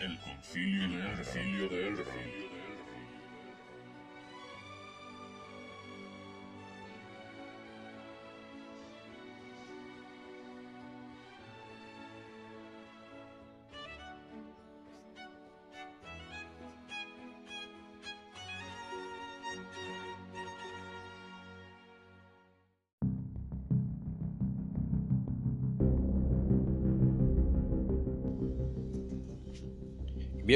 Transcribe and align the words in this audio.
El 0.00 0.18
concilio 0.18 0.88
de 0.88 0.96
Elrond. 0.98 1.68
de 1.70 1.88
Elrond. 1.88 2.45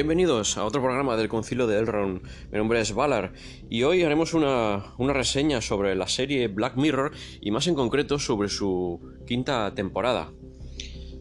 Bienvenidos 0.01 0.57
a 0.57 0.65
otro 0.65 0.81
programa 0.81 1.15
del 1.15 1.29
Concilio 1.29 1.67
de 1.67 1.77
Elrond. 1.77 2.23
Mi 2.51 2.57
nombre 2.57 2.81
es 2.81 2.91
Valar 2.95 3.33
y 3.69 3.83
hoy 3.83 4.01
haremos 4.01 4.33
una, 4.33 4.95
reseña 4.97 5.61
sobre 5.61 5.93
la 5.93 6.07
serie 6.07 6.47
Black 6.47 6.75
Mirror 6.75 7.11
y 7.39 7.51
más 7.51 7.67
en 7.67 7.75
concreto 7.75 8.17
sobre 8.17 8.49
su 8.49 8.99
quinta 9.27 9.75
temporada. 9.75 10.33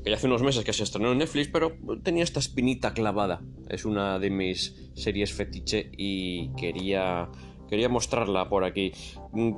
Que 0.03 0.09
ya 0.09 0.17
hace 0.17 0.29
unos 0.29 0.43
meses 0.43 0.65
que 0.65 0.73
se 0.73 0.85
estrenó 0.85 1.13
en 1.13 1.19
Netflix, 1.19 1.49
pero 1.53 1.77
tenía 2.03 2.25
esta 2.25 2.41
espinita 2.41 2.95
clavada. 2.95 3.43
Es 3.69 3.85
una 3.85 4.19
de 4.19 4.31
mis 4.31 4.75
series 4.95 5.31
fetiche 5.35 5.91
y 5.99 6.49
quería, 6.55 7.29
quería 7.69 7.91
mostrarla 7.91 8.49
por 8.49 8.65
aquí. 8.65 8.93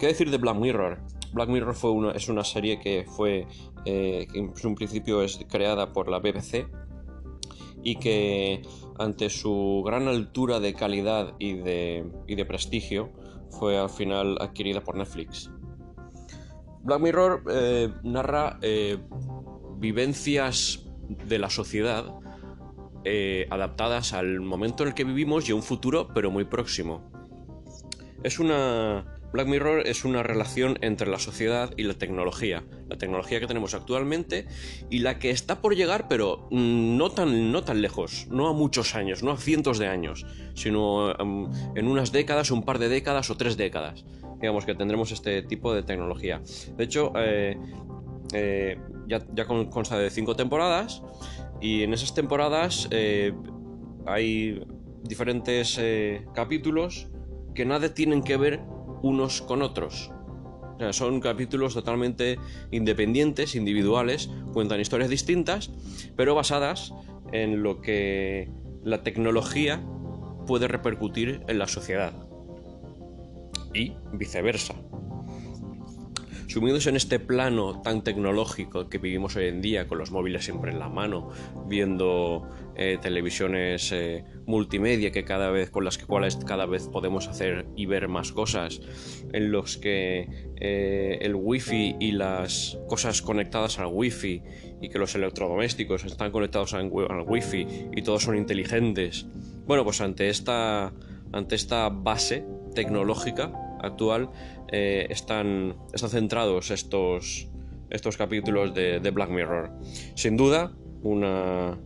¿Qué 0.00 0.06
decir 0.09 0.33
de 0.33 0.39
Black 0.39 0.56
Mirror? 0.56 0.98
Black 1.33 1.48
Mirror 1.48 1.77
fue 1.77 1.93
una, 1.93 2.11
es 2.11 2.28
una 2.28 2.43
serie 2.43 2.81
que 2.81 3.05
fue, 3.05 3.47
eh, 3.84 4.27
que 4.33 4.39
en 4.41 4.53
un 4.65 4.75
principio 4.75 5.23
es 5.23 5.39
creada 5.48 5.93
por 5.93 6.11
la 6.11 6.19
BBC 6.19 6.67
y 7.83 7.97
que 7.97 8.62
ante 8.98 9.30
su 9.30 9.83
gran 9.84 10.08
altura 10.08 10.61
de 10.61 10.75
calidad 10.75 11.34
y 11.38 11.55
de, 11.55 12.44
prestigio 12.47 13.11
fue 13.50 13.78
al 13.78 13.91
final 13.91 14.38
adquirida 14.41 14.83
por 14.83 14.97
Netflix. 14.97 15.50
Black 16.83 17.00
Mirror 17.00 17.44
eh, 17.50 17.88
narra 18.03 18.58
eh, 18.62 18.98
vivencias 19.78 20.84
de 21.27 21.38
la 21.38 21.50
sociedad 21.50 22.06
eh, 23.05 23.47
adaptadas 23.50 24.12
al 24.12 24.41
momento 24.41 24.83
en 24.83 24.91
el 24.91 24.94
que 24.94 25.05
vivimos 25.05 25.48
y 25.48 25.53
a 25.53 25.55
un 25.55 25.62
futuro 25.62 26.08
pero 26.14 26.30
muy 26.30 26.44
próximo. 26.44 27.10
Es 28.22 28.38
una, 28.38 29.22
Black 29.33 29.47
Mirror 29.47 29.86
es 29.86 30.05
una 30.05 30.22
relación 30.22 30.78
entre 30.83 31.08
la 31.08 31.19
sociedad 31.19 31.70
y 31.78 31.84
la 31.84 31.94
tecnología. 31.94 32.64
La 32.91 32.98
tecnología 32.98 33.41
que 33.41 33.47
tenemos 33.47 33.72
actualmente 33.72 34.47
y 34.91 34.98
la 34.98 35.19
que 35.19 35.30
está 35.30 35.62
por 35.62 35.75
llegar, 35.75 36.06
pero 36.06 36.48
no 36.50 37.11
tan, 37.11 37.50
no 37.50 37.64
tan 37.64 37.80
lejos, 37.80 38.27
no 38.30 38.48
a 38.48 38.53
muchos 38.53 38.94
años, 38.94 39.22
no 39.22 39.30
a 39.30 39.38
cientos 39.38 39.78
de 39.78 39.88
años, 39.88 40.27
sino 40.55 41.12
em, 41.19 41.48
en 41.75 41.88
unas 41.88 42.12
décadas, 42.12 42.50
un 42.50 42.62
par 42.62 42.78
de 42.78 42.91
décadas 42.91 43.30
o 43.30 43.36
tres 43.38 43.56
décadas. 43.56 44.05
Digamos 44.38 44.66
que 44.66 44.75
tendremos 44.75 45.12
este 45.12 45.42
tipo 45.42 45.72
de 45.72 45.83
tecnología. 45.83 46.42
De 46.77 46.84
hecho, 46.84 47.12
eh, 47.16 47.56
eh, 48.34 48.78
ya, 49.06 49.22
ya, 49.34 49.47
consta 49.47 49.98
de 49.98 50.10
cinco 50.10 50.36
temporadas 50.36 51.03
y 51.58 51.84
en 51.84 51.94
esas 51.94 52.14
temporadas 52.14 52.86
eh, 52.91 53.33
hay 54.05 54.62
diferentes 55.05 55.80
capítulos 56.34 57.08
que 57.55 57.64
nada 57.64 57.92
tienen 57.94 58.22
que 58.22 58.36
ver 58.36 58.60
unos 59.03 59.42
con 59.42 59.62
otros. 59.62 60.11
son 60.91 61.20
capítulos 61.20 61.75
totalmente 61.75 62.38
independientes, 62.71 63.54
individuales, 63.54 64.31
cuentan 64.53 64.81
historias 64.81 65.10
distintas, 65.10 65.71
pero 66.16 66.34
basadas 66.34 66.93
en 67.32 67.62
lo 67.62 67.81
que 67.81 68.50
la 68.82 69.03
tecnología 69.03 69.81
puede 70.47 70.69
repercutir 70.69 71.43
en 71.47 71.59
la 71.59 71.69
sociedad. 71.69 72.12
Y 73.75 73.93
viceversa. 74.12 74.75
Sumidos 76.53 76.87
en 76.87 76.97
este 76.97 77.19
plano 77.19 77.81
tan 77.81 78.04
tecnológico 78.04 78.91
que 78.91 78.98
vivimos 78.98 79.37
hoy 79.37 79.47
en 79.47 79.62
día, 79.62 79.88
con 79.88 79.97
los 79.97 80.10
móviles 80.10 80.44
siempre 80.44 80.71
en 80.71 80.78
la 80.78 80.91
mano, 80.91 81.31
viendo 81.66 82.47
eh, 82.77 82.99
televisiones 83.00 83.93
eh, 83.93 84.25
multimedia 84.47 85.12
que 85.12 85.25
cada 85.25 85.50
vez, 85.50 85.71
con 85.71 85.84
las 85.84 85.99
cuales 85.99 86.37
cada 86.37 86.66
vez 86.66 86.88
podemos 86.88 87.28
hacer 87.28 87.66
y 87.77 87.87
ver 87.87 88.09
más 88.09 88.33
cosas, 88.33 88.81
en 89.33 89.53
los 89.53 89.78
que 89.78 90.28
eh, 90.56 91.19
el 91.22 91.34
wifi 91.34 91.97
y 92.00 92.12
las 92.12 92.78
cosas 92.88 93.22
conectadas 93.22 93.78
al 93.78 93.88
wifi 93.93 94.43
y 94.81 94.88
que 94.88 94.99
los 94.99 95.15
electrodomésticos 95.15 96.05
están 96.05 96.31
conectados 96.33 96.75
al, 96.75 96.91
al 97.09 97.25
wifi 97.27 97.66
y 97.94 98.03
todos 98.03 98.25
son 98.25 98.37
inteligentes. 98.37 99.27
Bueno, 99.66 99.84
pues 99.84 100.00
ante 100.00 100.28
esta, 100.28 100.93
ante 101.33 101.54
esta 101.54 101.89
base 101.89 102.44
tecnológica 102.75 103.53
actual 103.81 104.31
eh, 104.71 105.06
están, 105.10 105.77
están 105.93 106.10
centrados 106.10 106.71
estos, 106.71 107.49
estos 107.91 108.16
capítulos 108.16 108.75
de, 108.75 108.99
Black 109.10 109.31
Mirror. 109.31 109.71
Sin 110.15 110.37
duda, 110.37 110.72
una, 111.03 111.78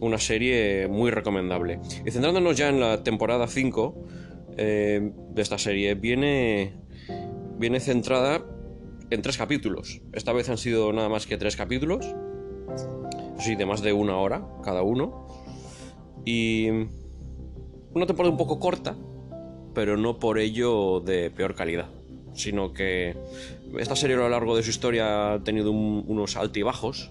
una 0.00 0.18
serie 0.18 0.88
muy 0.88 1.10
recomendable. 1.10 1.80
Y 2.04 2.10
centrándonos 2.10 2.56
ya 2.56 2.68
en 2.68 2.80
la 2.80 3.02
temporada 3.02 3.46
5 3.46 4.06
eh, 4.56 5.12
de 5.30 5.42
esta 5.42 5.58
serie, 5.58 5.94
viene, 5.94 6.74
viene 7.58 7.80
centrada 7.80 8.44
en 9.10 9.22
tres 9.22 9.36
capítulos. 9.36 10.00
Esta 10.12 10.32
vez 10.32 10.48
han 10.48 10.58
sido 10.58 10.92
nada 10.92 11.08
más 11.08 11.26
que 11.26 11.36
tres 11.36 11.56
capítulos. 11.56 12.06
Sí, 13.38 13.56
de 13.56 13.66
más 13.66 13.82
de 13.82 13.92
una 13.92 14.16
hora 14.16 14.46
cada 14.62 14.82
uno. 14.82 15.28
Y 16.24 16.68
una 17.92 18.06
temporada 18.06 18.30
un 18.30 18.38
poco 18.38 18.58
corta, 18.58 18.96
pero 19.74 19.96
no 19.96 20.18
por 20.18 20.38
ello 20.38 21.00
de 21.00 21.30
peor 21.30 21.54
calidad 21.54 21.88
sino 22.34 22.72
que 22.72 23.16
esta 23.78 23.96
serie 23.96 24.16
a 24.16 24.20
lo 24.20 24.28
largo 24.28 24.56
de 24.56 24.62
su 24.62 24.70
historia 24.70 25.34
ha 25.34 25.44
tenido 25.44 25.70
unos 25.70 26.36
altibajos. 26.36 27.10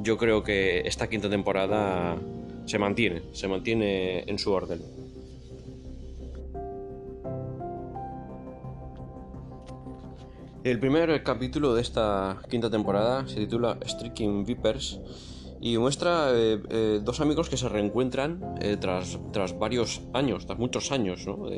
Yo 0.00 0.16
creo 0.16 0.42
que 0.42 0.80
esta 0.80 1.08
quinta 1.08 1.28
temporada 1.28 2.16
se 2.66 2.78
mantiene, 2.78 3.22
se 3.32 3.48
mantiene 3.48 4.20
en 4.20 4.38
su 4.38 4.52
orden. 4.52 4.80
El 10.62 10.78
primer 10.78 11.22
capítulo 11.22 11.74
de 11.74 11.82
esta 11.82 12.40
quinta 12.48 12.70
temporada 12.70 13.26
se 13.26 13.36
titula 13.36 13.78
Streaking 13.84 14.44
Vipers 14.44 15.00
y 15.60 15.78
muestra 15.78 16.30
eh, 16.32 16.60
eh, 16.70 17.00
dos 17.02 17.20
amigos 17.20 17.48
que 17.48 17.56
se 17.56 17.68
reencuentran 17.68 18.56
eh, 18.60 18.76
tras, 18.78 19.18
tras, 19.32 19.58
varios 19.58 20.02
años, 20.12 20.46
tras 20.46 20.58
muchos 20.58 20.92
años 20.92 21.26
¿no? 21.26 21.48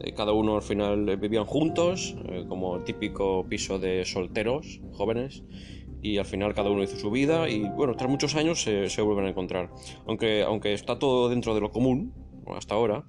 eh, 0.00 0.12
cada 0.12 0.32
uno 0.32 0.56
al 0.56 0.62
final 0.62 1.16
vivían 1.16 1.44
juntos, 1.44 2.14
eh, 2.28 2.44
como 2.48 2.80
típico 2.80 3.44
piso 3.48 3.78
de 3.78 4.04
solteros 4.04 4.80
jóvenes, 4.92 5.42
y 6.02 6.18
al 6.18 6.24
final 6.24 6.54
cada 6.54 6.70
uno 6.70 6.82
hizo 6.82 6.96
su 6.96 7.10
vida 7.10 7.48
y 7.48 7.60
bueno, 7.60 7.94
tras 7.96 8.10
muchos 8.10 8.34
años 8.34 8.62
se, 8.62 9.02
vuelven 9.02 9.26
a 9.26 9.30
encontrar. 9.30 9.70
Aunque, 10.06 10.42
aunque 10.42 10.72
está 10.72 10.98
todo 10.98 11.28
dentro 11.28 11.54
de 11.54 11.60
lo 11.60 11.70
común, 11.70 12.14
hasta 12.56 12.74
ahora, 12.74 13.04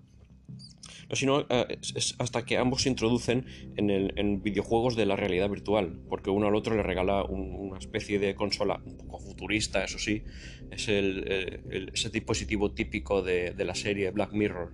sino 1.12 1.42
eh, 1.50 1.80
es 1.96 2.16
hasta 2.20 2.46
que 2.46 2.58
ambos 2.58 2.84
se 2.84 2.90
introducen 2.90 3.46
en, 3.76 3.90
el, 3.90 4.14
en, 4.16 4.42
videojuegos 4.42 4.96
de 4.96 5.06
la 5.06 5.16
realidad 5.16 5.50
virtual, 5.50 6.00
porque 6.08 6.30
uno 6.30 6.48
al 6.48 6.56
otro 6.56 6.76
le 6.76 6.84
regala 6.84 7.24
una 7.24 7.78
especie 7.78 8.20
de 8.20 8.36
consola 8.36 8.82
un 8.86 8.98
poco 8.98 9.20
futurista, 9.20 9.84
eso 9.84 9.98
sí, 9.98 10.24
es 10.72 10.88
el, 10.88 11.90
ese 11.94 12.10
dispositivo 12.10 12.72
típico 12.72 13.22
de, 13.22 13.52
de, 13.52 13.66
la 13.66 13.76
serie 13.76 14.12
Black 14.12 14.34
Mirror, 14.34 14.74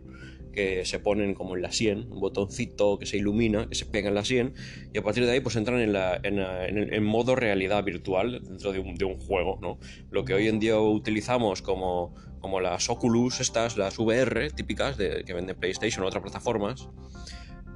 que 0.56 0.86
se 0.86 1.00
ponen 1.00 1.36
como 1.36 1.56
en 1.56 1.62
la 1.62 1.72
sien, 1.72 2.08
un 2.10 2.22
botoncito 2.22 2.98
que 2.98 3.06
se 3.06 3.18
ilumina, 3.18 3.68
que 3.68 3.76
se 3.76 3.86
pega 3.86 4.08
en 4.08 4.16
la 4.16 4.24
sien, 4.24 4.54
y 4.94 4.98
a 4.98 5.04
partir 5.04 5.26
de 5.26 5.32
ahí 5.32 5.42
pues 5.42 5.56
entran 5.58 5.80
en, 5.80 5.94
la, 5.94 6.20
en, 6.24 6.40
en, 6.40 7.04
modo 7.04 7.36
realidad 7.36 7.84
virtual 7.84 8.42
dentro 8.42 8.72
de 8.72 8.80
un, 8.80 8.96
de 8.96 9.06
un, 9.06 9.20
juego, 9.20 9.60
¿no? 9.62 9.78
Lo 10.10 10.24
que 10.24 10.34
hoy 10.34 10.48
en 10.48 10.60
día 10.60 10.80
utilizamos 10.80 11.62
como, 11.62 12.16
como 12.40 12.62
las 12.62 12.90
Oculus, 12.90 13.42
estas, 13.42 13.78
las 13.78 14.00
VR 14.00 14.50
típicas 14.52 14.98
de, 14.98 15.24
que 15.26 15.34
venden 15.34 15.58
PlayStation 15.58 16.04
o 16.04 16.08
otras 16.08 16.24
plataformas, 16.24 16.88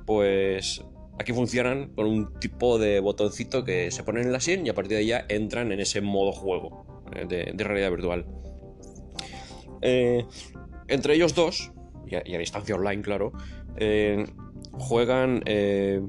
pues 0.06 0.84
aquí 1.20 1.34
funcionan 1.34 1.90
con 1.94 2.06
un 2.06 2.40
tipo 2.40 2.80
de 2.80 3.02
botoncito 3.02 3.66
que 3.66 3.92
se 3.92 4.04
ponen 4.04 4.24
en 4.24 4.32
la 4.32 4.40
sien 4.40 4.66
y 4.66 4.70
a 4.70 4.74
partir 4.74 4.98
de 4.98 5.16
ahí 5.16 5.26
entran 5.28 5.74
en 5.74 5.82
ese 5.82 6.00
modo 6.00 6.32
juego 6.32 6.86
eh, 6.88 6.89
de, 7.28 7.64
realidad 7.64 7.92
virtual. 7.92 8.26
Eh, 9.82 10.26
entre 10.88 11.16
ellos 11.16 11.36
dos, 11.36 11.72
y 12.08 12.16
a, 12.16 12.40
distancia 12.40 12.76
online, 12.76 13.02
claro, 13.02 13.32
eh, 13.78 14.26
juegan 14.74 15.42
eh, 15.46 16.02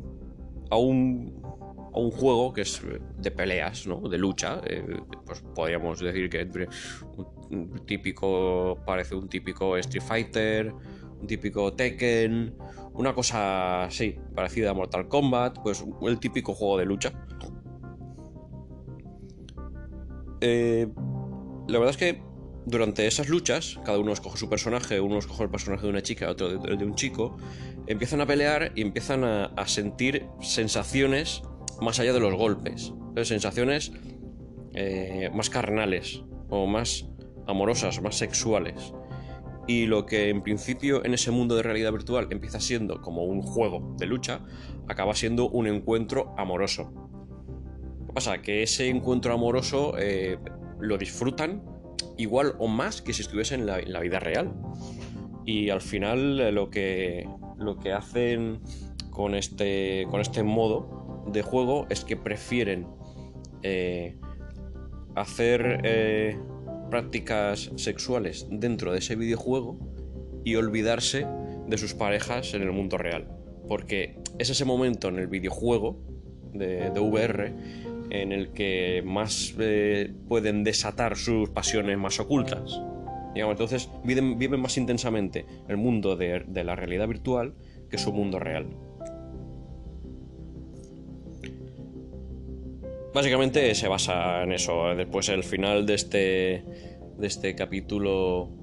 a, 0.70 0.76
un, 0.76 1.40
a 1.94 1.98
un 1.98 2.10
juego 2.10 2.52
que 2.52 2.62
es 2.62 2.80
de 3.18 3.30
peleas, 3.30 3.86
¿no? 3.86 4.00
De 4.08 4.18
lucha. 4.18 4.60
Pues 5.26 5.42
podríamos 5.54 6.00
decir 6.00 6.30
que 6.30 6.48
un 7.50 7.84
típico, 7.86 8.78
parece 8.86 9.14
un 9.14 9.28
típico 9.28 9.76
Street 9.76 10.02
Fighter, 10.02 10.72
un 11.20 11.26
típico 11.26 11.72
Tekken, 11.74 12.54
una 12.94 13.14
cosa 13.14 13.84
así, 13.84 14.16
parecida 14.34 14.70
a 14.70 14.74
Mortal 14.74 15.08
Kombat, 15.08 15.58
pues 15.62 15.84
el 16.02 16.18
típico 16.18 16.54
juego 16.54 16.78
de 16.78 16.86
lucha. 16.86 17.12
La 20.40 21.78
verdad 21.78 21.90
es 21.90 21.96
que 21.96 22.22
durante 22.66 23.06
esas 23.06 23.28
luchas, 23.28 23.78
cada 23.84 23.98
uno 23.98 24.12
escoge 24.12 24.38
su 24.38 24.48
personaje, 24.48 25.00
uno 25.00 25.18
escoge 25.18 25.44
el 25.44 25.50
personaje 25.50 25.82
de 25.82 25.88
una 25.88 26.02
chica, 26.02 26.30
otro 26.30 26.48
el 26.64 26.78
de 26.78 26.84
un 26.84 26.94
chico, 26.94 27.36
empiezan 27.86 28.20
a 28.20 28.26
pelear 28.26 28.72
y 28.74 28.82
empiezan 28.82 29.24
a, 29.24 29.66
sentir 29.66 30.26
sensaciones 30.40 31.42
más 31.80 31.98
allá 32.00 32.12
de 32.12 32.20
los 32.20 32.34
golpes. 32.34 32.92
Sensaciones 33.22 33.92
eh, 34.74 35.30
más 35.34 35.50
carnales 35.50 36.22
o 36.48 36.66
más 36.66 37.06
amorosas, 37.46 38.00
más 38.02 38.16
sexuales. 38.16 38.92
Y 39.66 39.86
lo 39.86 40.06
que 40.06 40.28
en 40.28 40.42
principio 40.42 41.04
en 41.04 41.14
ese 41.14 41.30
mundo 41.30 41.54
de 41.54 41.62
realidad 41.62 41.92
virtual 41.92 42.28
empieza 42.30 42.60
siendo 42.60 43.00
como 43.00 43.24
un 43.24 43.42
juego 43.42 43.94
de 43.98 44.06
lucha, 44.06 44.40
acaba 44.88 45.14
siendo 45.14 45.48
un 45.48 45.66
encuentro 45.66 46.34
amoroso. 46.36 47.09
¿Qué 48.10 48.14
pasa? 48.14 48.42
Que 48.42 48.64
ese 48.64 48.88
encuentro 48.88 49.32
amoroso 49.32 49.94
eh, 49.96 50.36
lo 50.80 50.98
disfrutan 50.98 51.62
igual 52.18 52.56
o 52.58 52.66
más 52.66 53.02
que 53.02 53.12
si 53.12 53.22
estuviesen 53.22 53.60
en 53.60 53.92
la, 53.92 54.00
vida 54.00 54.18
real. 54.18 54.52
Y 55.46 55.70
al 55.70 55.80
final 55.80 56.40
eh, 56.40 56.50
lo 56.50 56.70
que, 56.70 57.28
lo 57.56 57.78
que 57.78 57.92
hacen 57.92 58.62
con 59.10 59.36
este, 59.36 60.08
con 60.10 60.20
este 60.20 60.42
modo 60.42 61.24
de 61.28 61.42
juego 61.42 61.86
es 61.88 62.04
que 62.04 62.16
prefieren 62.16 62.88
eh, 63.62 64.16
hacer 65.14 65.80
eh, 65.84 66.36
prácticas 66.90 67.70
sexuales 67.76 68.48
dentro 68.50 68.90
de 68.90 68.98
ese 68.98 69.14
videojuego 69.14 69.78
y 70.44 70.56
olvidarse 70.56 71.28
de 71.68 71.78
sus 71.78 71.94
parejas 71.94 72.54
en 72.54 72.62
el 72.62 72.72
mundo 72.72 72.98
real. 72.98 73.28
Porque 73.68 74.18
es 74.40 74.50
ese 74.50 74.64
momento 74.64 75.06
en 75.06 75.20
el 75.20 75.28
videojuego 75.28 76.02
de, 76.52 76.90
de 76.90 76.98
VR 76.98 77.54
en 78.10 78.32
el 78.32 78.52
que 78.52 79.02
más 79.04 79.54
eh, 79.58 80.12
pueden 80.28 80.64
desatar 80.64 81.16
sus 81.16 81.50
pasiones 81.50 81.96
más 81.98 82.20
ocultas. 82.20 82.80
entonces 83.34 83.88
viven, 84.04 84.60
más 84.60 84.76
intensamente 84.76 85.46
el 85.68 85.76
mundo 85.76 86.16
de, 86.16 86.44
la 86.64 86.76
realidad 86.76 87.08
virtual 87.08 87.54
que 87.88 87.98
su 87.98 88.12
mundo 88.12 88.38
real. 88.38 88.66
Básicamente 93.12 93.74
se 93.74 93.88
basa 93.88 94.42
en 94.42 94.52
eso. 94.52 94.94
Después 94.94 95.28
el 95.28 95.42
final 95.42 95.84
de 95.84 95.94
este, 95.94 96.64
de 97.18 97.26
este 97.26 97.56
capítulo 97.56 98.59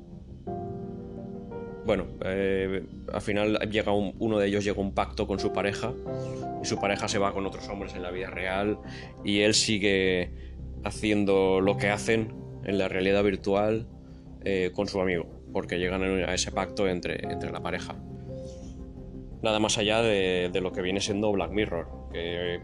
bueno, 1.88 2.06
eh, 2.26 2.84
al 3.14 3.22
final 3.22 3.58
llega 3.72 3.94
uno 3.94 4.38
de 4.38 4.48
ellos 4.48 4.66
llega 4.66 4.78
a 4.78 4.82
un 4.82 4.94
pacto 4.94 5.26
con 5.26 5.40
su 5.40 5.54
pareja 5.54 5.94
y 6.62 6.66
su 6.66 6.78
pareja 6.82 7.08
se 7.08 7.18
va 7.18 7.32
con 7.32 7.46
otros 7.46 7.68
hombres 7.70 7.96
en 7.96 8.04
la 8.04 8.12
vida 8.12 8.30
real 8.30 8.78
y 9.24 9.40
él 9.40 9.54
sigue 9.54 10.30
haciendo 10.84 11.62
lo 11.62 11.78
que 11.78 11.90
hacen 11.90 12.36
en 12.66 12.78
la 12.78 12.90
realidad 12.90 13.24
virtual 13.24 13.88
eh, 14.44 14.72
con 14.76 14.90
su 14.90 15.00
amigo, 15.00 15.28
porque 15.54 15.80
llegan 15.80 16.04
a 16.04 16.34
ese 16.34 16.52
pacto 16.52 16.90
entre, 16.90 17.26
entre 17.32 17.52
la 17.52 17.62
pareja. 17.62 17.96
Nada 19.42 19.60
más 19.60 19.78
allá 19.78 20.02
de, 20.02 20.52
lo 20.62 20.74
que 20.74 20.82
viene 20.82 21.00
siendo 21.00 21.32
Black 21.32 21.52
Mirror, 21.52 21.88
que 22.12 22.60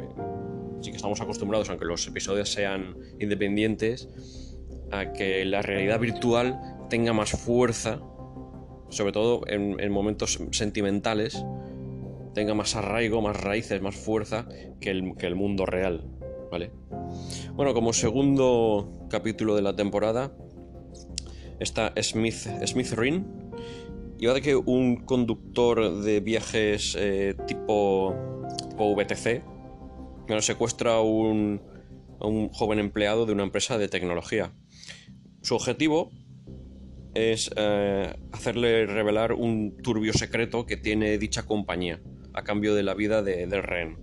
sí 0.82 0.92
que 0.92 0.98
estamos 0.98 1.22
acostumbrados, 1.22 1.70
aunque 1.70 1.86
los 1.86 2.06
episodios 2.08 2.50
sean 2.50 2.98
independientes, 3.22 4.58
a 4.92 5.14
que 5.14 5.46
la 5.46 5.62
realidad 5.62 6.02
virtual 6.02 6.60
tenga 6.90 7.14
más 7.14 7.32
fuerza 7.32 8.02
sobre 8.94 9.12
todo 9.12 9.42
en, 9.48 9.92
momentos 9.92 10.40
sentimentales, 10.52 11.44
tenga 12.34 12.54
más 12.54 12.76
arraigo, 12.76 13.22
más 13.22 13.40
raíces, 13.40 13.82
más 13.82 13.96
fuerza 13.96 14.48
que 14.80 14.90
el, 14.90 15.36
mundo 15.36 15.66
real. 15.66 16.06
¿Vale? 16.52 16.72
Bueno, 17.54 17.74
como 17.74 17.94
segundo 17.94 19.08
capítulo 19.10 19.56
de 19.56 19.64
la 19.64 19.76
temporada 19.76 20.36
está 21.60 21.94
Smith, 22.02 22.48
Smith 22.66 22.92
Rin. 22.94 23.26
Y 24.20 24.28
va 24.28 24.34
de 24.34 24.42
que 24.42 24.56
un 24.56 24.98
conductor 24.98 26.02
de 26.02 26.20
viajes 26.20 26.96
eh, 26.98 27.36
tipo, 27.48 28.16
tipo 28.70 28.96
VTC 28.96 29.44
bueno, 30.28 30.42
secuestra 30.42 30.96
a 30.96 31.02
un, 31.02 31.62
a 32.20 32.28
un 32.28 32.50
joven 32.50 32.80
empleado 32.80 33.26
de 33.26 33.34
una 33.34 33.44
empresa 33.44 33.78
de 33.78 33.88
tecnología. 33.90 34.54
Su 35.42 35.56
objetivo 35.56 36.12
es 37.14 37.52
eh, 37.56 38.14
hacerle 38.32 38.86
revelar 38.86 39.34
un 39.34 39.78
turbio 39.78 40.14
secreto 40.14 40.66
que 40.66 40.78
tiene 40.78 41.18
dicha 41.18 41.44
compañía 41.46 42.02
a 42.34 42.44
cambio 42.44 42.74
de 42.74 42.84
la 42.84 42.94
vida 42.94 43.22
de, 43.22 43.48
del 43.48 43.64
rehén. 43.64 43.98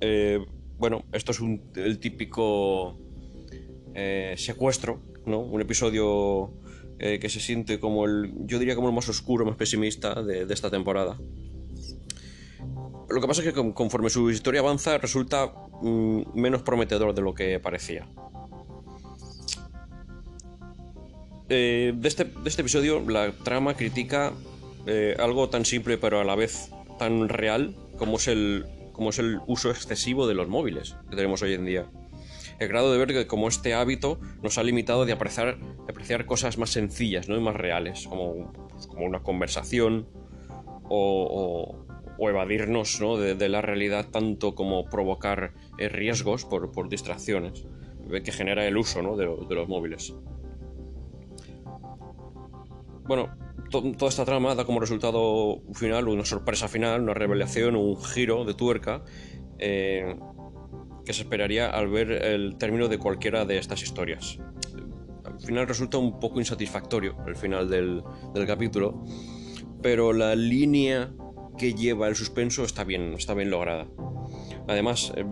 Eh, 0.00 0.44
bueno, 0.78 1.04
esto 1.12 1.32
es 1.32 1.40
el 1.76 1.98
típico 1.98 2.98
eh, 3.94 4.34
secuestro, 4.36 5.00
¿no? 5.26 5.40
Un 5.40 5.60
episodio 5.60 6.58
que 6.98 7.28
se 7.28 7.40
siente 7.40 7.80
como 7.80 8.04
el, 8.04 8.32
yo 8.46 8.60
diría 8.60 8.76
como 8.76 8.86
el 8.86 8.94
más 8.94 9.08
oscuro, 9.08 9.44
más 9.44 9.56
pesimista 9.56 10.22
de, 10.22 10.46
esta 10.48 10.70
temporada. 10.70 11.18
Lo 13.08 13.20
que 13.20 13.26
pasa 13.26 13.42
es 13.42 13.52
que 13.52 13.74
conforme 13.74 14.08
su 14.08 14.30
historia 14.30 14.60
avanza 14.60 14.98
resulta 14.98 15.52
mm, 15.82 16.38
menos 16.38 16.62
prometedor 16.62 17.12
de 17.12 17.22
lo 17.22 17.34
que 17.34 17.58
parecía. 17.58 18.08
Eh, 21.54 21.92
de, 21.94 22.08
este, 22.08 22.24
de, 22.24 22.48
este, 22.48 22.62
episodio 22.62 23.00
la 23.06 23.30
trama 23.30 23.74
critica 23.74 24.32
eh, 24.86 25.14
algo 25.18 25.50
tan 25.50 25.66
simple 25.66 25.98
pero 25.98 26.18
a 26.18 26.24
la 26.24 26.34
vez 26.34 26.70
tan 26.98 27.28
real 27.28 27.76
como 27.98 28.16
es, 28.16 28.26
el, 28.28 28.64
como 28.92 29.10
es 29.10 29.18
el 29.18 29.38
uso 29.46 29.70
excesivo 29.70 30.26
de 30.26 30.32
los 30.32 30.48
móviles 30.48 30.96
que 31.10 31.16
tenemos 31.16 31.42
hoy 31.42 31.52
en 31.52 31.66
día. 31.66 31.90
El 32.58 32.68
grado 32.68 32.90
de 32.90 32.98
ver 32.98 33.08
que 33.08 33.26
como 33.26 33.48
este 33.48 33.74
hábito 33.74 34.18
nos 34.42 34.56
ha 34.56 34.62
limitado 34.62 35.04
de 35.04 35.12
apreciar, 35.12 35.58
apreciar 35.90 36.24
cosas 36.24 36.56
más 36.56 36.70
sencillas 36.70 37.28
¿no? 37.28 37.36
y 37.36 37.40
más 37.40 37.54
reales, 37.54 38.06
como, 38.08 38.50
pues, 38.70 38.86
como 38.86 39.04
una 39.04 39.22
conversación 39.22 40.06
o, 40.84 41.76
o, 42.18 42.30
evadirnos 42.30 42.98
¿no? 42.98 43.18
de, 43.18 43.48
la 43.50 43.60
realidad 43.60 44.08
tanto 44.10 44.54
como 44.54 44.88
provocar 44.88 45.52
eh, 45.76 45.90
riesgos 45.90 46.46
por, 46.46 46.72
por 46.72 46.88
distracciones 46.88 47.66
que 48.24 48.32
genera 48.32 48.66
el 48.66 48.78
uso 48.78 49.02
¿no? 49.02 49.16
de, 49.16 49.26
de 49.26 49.54
los 49.54 49.68
móviles. 49.68 50.14
Bueno, 53.04 53.30
toda 53.70 54.08
esta 54.08 54.24
trama 54.24 54.54
da 54.54 54.64
como 54.64 54.80
resultado 54.80 55.62
final 55.74 56.08
una 56.08 56.24
sorpresa 56.24 56.68
final, 56.68 57.02
una 57.02 57.14
revelación, 57.14 57.74
un 57.76 57.96
giro 58.00 58.44
de 58.44 58.54
tuerca 58.54 59.02
eh, 59.58 60.16
que 61.04 61.12
se 61.12 61.22
esperaría 61.22 61.68
al 61.68 61.88
ver 61.88 62.12
el 62.12 62.56
término 62.58 62.88
de 62.88 62.98
cualquiera 62.98 63.44
de 63.44 63.58
estas 63.58 63.82
historias. 63.82 64.38
Al 65.24 65.40
final 65.40 65.66
resulta 65.66 65.98
un 65.98 66.20
poco 66.20 66.38
insatisfactorio 66.38 67.16
el 67.26 67.34
final 67.34 67.68
del, 67.68 68.04
capítulo, 68.46 69.02
pero 69.82 70.12
la 70.12 70.36
línea 70.36 71.12
que 71.58 71.74
lleva 71.74 72.08
el 72.08 72.14
suspenso 72.14 72.64
está 72.64 72.84
bien, 72.84 73.14
está 73.14 73.34
bien 73.34 73.50
lograda. 73.50 73.88
Además, 74.68 75.12
eh, 75.16 75.24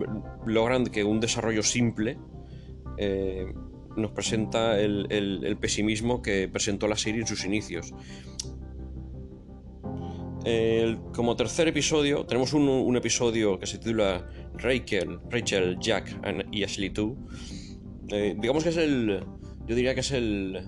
logran 0.45 0.85
que 0.85 1.03
un 1.05 1.21
desarrollo 1.21 1.63
simple 1.63 2.19
eh, 2.97 3.53
nos 3.95 4.11
presenta 4.11 4.79
el, 4.79 5.57
pesimismo 5.59 6.21
que 6.21 6.47
presentó 6.47 6.87
la 6.87 6.95
serie 6.95 7.21
en 7.21 7.27
sus 7.27 7.45
inicios. 7.45 7.93
como 11.13 11.35
tercer 11.35 11.67
episodio, 11.67 12.25
tenemos 12.25 12.53
un, 12.53 12.95
episodio 12.95 13.59
que 13.59 13.67
se 13.67 13.77
titula 13.77 14.27
Rachel, 14.55 15.19
Rachel 15.29 15.77
Jack 15.79 16.19
y 16.51 16.63
Ashley 16.63 16.89
2. 16.89 17.11
Eh, 18.09 18.35
digamos 18.37 18.63
que 18.63 18.69
es 18.69 18.77
el. 18.77 19.23
Yo 19.65 19.75
diría 19.75 19.93
que 19.93 20.01
es 20.01 20.11
el 20.11 20.67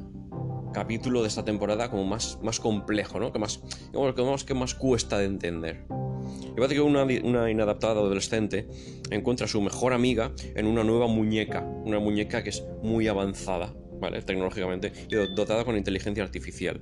capítulo 0.74 1.22
de 1.22 1.28
esta 1.28 1.46
temporada 1.46 1.90
como 1.90 2.04
más, 2.04 2.40
más 2.42 2.60
complejo, 2.60 3.20
¿no? 3.20 3.32
Que 3.32 3.40
más, 3.40 3.62
digamos, 3.92 4.44
que 4.44 4.54
más 4.54 4.74
cuesta 4.74 5.18
de 5.18 5.26
entender. 5.26 5.86
Y 6.54 6.56
parece 6.56 6.76
que 6.76 6.82
una, 6.82 7.50
inadaptada 7.50 7.94
adolescente 7.94 8.68
encuentra 9.10 9.46
a 9.46 9.50
su 9.50 9.60
mejor 9.62 9.94
amiga 9.94 10.32
en 10.56 10.68
una 10.68 10.84
nueva 10.84 11.08
muñeca, 11.08 11.62
una 11.62 12.00
muñeca 12.00 12.44
que 12.44 12.52
es 12.52 12.64
muy 12.84 13.08
avanzada, 13.08 13.74
¿vale? 14.00 14.22
Tecnológicamente, 14.22 14.94
y 15.10 15.16
dotada 15.36 15.66
con 15.66 15.76
inteligencia 15.76 16.24
artificial. 16.24 16.82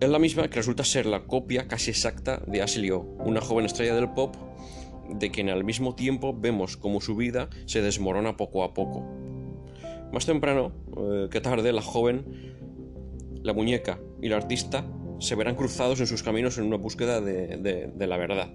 Es 0.00 0.08
la 0.08 0.18
misma 0.18 0.48
que 0.48 0.56
resulta 0.56 0.84
ser 0.84 1.06
la 1.06 1.24
copia 1.24 1.66
casi 1.66 1.90
exacta 1.90 2.42
de 2.46 2.62
Ashley 2.62 2.90
una 2.90 3.40
joven 3.40 3.64
estrella 3.64 3.94
del 3.94 4.10
pop 4.10 4.36
de 5.08 5.30
quien 5.30 5.48
al 5.48 5.64
mismo 5.64 5.94
tiempo 5.94 6.36
vemos 6.38 6.76
como 6.76 7.00
su 7.00 7.16
vida 7.16 7.48
se 7.66 7.82
desmorona 7.82 8.36
poco 8.36 8.62
a 8.62 8.74
poco. 8.74 9.04
Más 10.12 10.26
temprano 10.26 10.72
eh, 10.96 11.28
que 11.30 11.40
tarde, 11.40 11.72
la 11.72 11.82
joven, 11.82 12.24
la 13.42 13.52
muñeca 13.52 13.98
y 14.20 14.28
la 14.28 14.36
artista 14.36 14.84
se 15.18 15.34
verán 15.34 15.56
cruzados 15.56 16.00
en 16.00 16.06
sus 16.06 16.22
caminos 16.22 16.58
en 16.58 16.64
una 16.64 16.76
búsqueda 16.76 17.20
de, 17.20 17.92
la 17.98 18.16
verdad. 18.16 18.50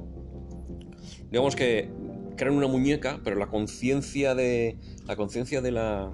Digamos 1.29 1.55
que 1.55 1.89
crean 2.37 2.55
una 2.55 2.67
muñeca, 2.67 3.19
pero 3.23 3.35
la 3.35 3.47
conciencia 3.47 4.35
de 4.35 4.77
la 5.05 5.15
conciencia 5.15 5.61
de 5.61 5.71
la 5.71 6.11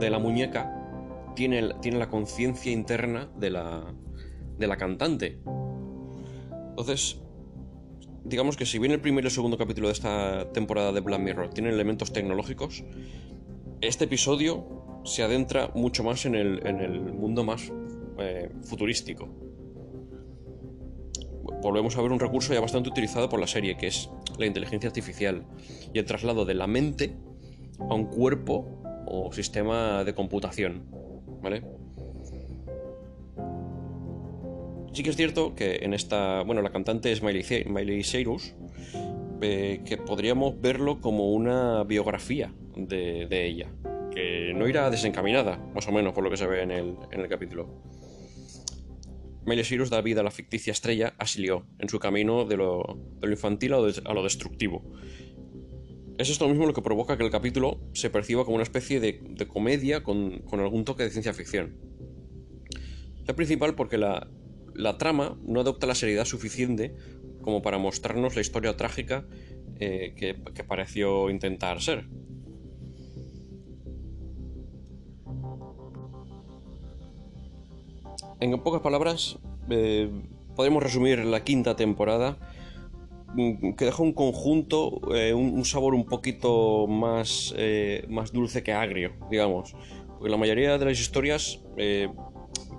de 0.00 0.10
la 0.10 0.18
muñeca 0.18 1.32
tiene, 1.36 1.74
tiene 1.80 1.98
la 1.98 2.08
conciencia 2.08 2.72
interna 2.72 3.30
de 3.38 3.50
la 3.50 3.94
de 4.58 4.66
la 4.66 4.76
cantante. 4.76 5.40
Entonces, 6.70 7.20
digamos 8.24 8.56
que 8.56 8.66
si 8.66 8.78
bien 8.78 8.92
el 8.92 9.00
primer 9.00 9.24
y 9.24 9.26
el 9.28 9.30
segundo 9.30 9.56
capítulo 9.56 9.88
de 9.88 9.92
esta 9.92 10.50
temporada 10.52 10.92
de 10.92 11.00
Black 11.00 11.20
Mirror 11.20 11.50
tienen 11.50 11.74
elementos 11.74 12.12
tecnológicos, 12.12 12.84
este 13.80 14.04
episodio 14.04 15.02
se 15.04 15.22
adentra 15.22 15.70
mucho 15.74 16.02
más 16.02 16.24
en 16.24 16.34
el, 16.34 16.66
en 16.66 16.80
el 16.80 17.12
mundo 17.12 17.44
más 17.44 17.70
eh, 18.18 18.50
futurístico. 18.62 19.43
Volvemos 21.62 21.96
a 21.96 22.02
ver 22.02 22.12
un 22.12 22.20
recurso 22.20 22.52
ya 22.52 22.60
bastante 22.60 22.88
utilizado 22.88 23.28
por 23.28 23.40
la 23.40 23.46
serie, 23.46 23.76
que 23.76 23.86
es 23.86 24.10
la 24.38 24.46
inteligencia 24.46 24.88
artificial 24.88 25.44
y 25.92 25.98
el 25.98 26.04
traslado 26.04 26.44
de 26.44 26.54
la 26.54 26.66
mente 26.66 27.14
a 27.78 27.94
un 27.94 28.06
cuerpo 28.06 28.82
o 29.06 29.32
sistema 29.32 30.04
de 30.04 30.14
computación. 30.14 30.86
¿Vale? 31.42 31.62
Sí 34.94 35.02
que 35.02 35.10
es 35.10 35.16
cierto 35.16 35.54
que 35.54 35.80
en 35.82 35.92
esta. 35.92 36.42
Bueno, 36.42 36.62
la 36.62 36.70
cantante 36.70 37.10
es 37.10 37.20
Miley, 37.20 38.04
Cyrus, 38.04 38.54
eh, 39.40 39.80
que 39.84 39.96
podríamos 39.96 40.60
verlo 40.60 41.00
como 41.00 41.32
una 41.32 41.82
biografía 41.82 42.54
de, 42.76 43.46
ella, 43.46 43.68
que 44.12 44.52
no 44.54 44.68
irá 44.68 44.90
desencaminada, 44.90 45.58
más 45.74 45.88
o 45.88 45.92
menos, 45.92 46.12
por 46.12 46.22
lo 46.22 46.30
que 46.30 46.36
se 46.36 46.46
ve 46.46 46.62
en 46.62 46.70
el, 46.70 46.94
en 47.10 47.20
el 47.20 47.28
capítulo. 47.28 47.68
Miley 49.46 49.64
Cyrus 49.64 49.90
da 49.90 50.00
vida 50.00 50.20
a 50.20 50.24
la 50.24 50.30
ficticia 50.30 50.72
estrella 50.72 51.14
Asilio 51.18 51.66
en 51.78 51.88
su 51.88 51.98
camino 51.98 52.44
de 52.44 52.56
lo, 52.56 52.98
infantil 53.22 53.74
a 53.74 54.14
lo, 54.14 54.22
destructivo. 54.22 54.82
Es 56.16 56.30
esto 56.30 56.48
mismo 56.48 56.66
lo 56.66 56.72
que 56.72 56.80
provoca 56.80 57.18
que 57.18 57.24
el 57.24 57.30
capítulo 57.30 57.80
se 57.92 58.08
perciba 58.08 58.44
como 58.44 58.54
una 58.54 58.62
especie 58.62 59.00
de, 59.00 59.46
comedia 59.46 60.02
con, 60.02 60.42
algún 60.52 60.84
toque 60.84 61.02
de 61.02 61.10
ciencia 61.10 61.34
ficción. 61.34 61.76
Es 63.26 63.34
principal 63.34 63.74
porque 63.74 63.98
la, 63.98 64.28
trama 64.98 65.38
no 65.44 65.60
adopta 65.60 65.86
la 65.86 65.94
seriedad 65.94 66.24
suficiente 66.24 66.94
como 67.42 67.60
para 67.60 67.78
mostrarnos 67.78 68.34
la 68.36 68.40
historia 68.40 68.76
trágica 68.76 69.26
eh, 69.78 70.14
que 70.16 70.64
pareció 70.64 71.28
intentar 71.28 71.82
ser. 71.82 72.06
En 78.44 78.58
pocas 78.58 78.82
palabras, 78.82 79.38
eh, 79.70 80.10
podemos 80.54 80.82
resumir 80.82 81.24
la 81.24 81.44
quinta 81.44 81.76
temporada 81.76 82.36
mm, 83.32 83.72
que 83.72 83.86
deja 83.86 84.02
un 84.02 84.12
conjunto, 84.12 85.00
eh, 85.14 85.32
un, 85.32 85.64
sabor 85.64 85.94
un 85.94 86.04
poquito 86.04 86.86
más, 86.86 87.54
eh, 87.56 88.04
más 88.10 88.32
dulce 88.32 88.62
que 88.62 88.74
agrio, 88.74 89.14
digamos. 89.30 89.74
Porque 90.08 90.28
la 90.28 90.36
mayoría 90.36 90.76
de 90.76 90.84
las 90.84 91.00
historias 91.00 91.62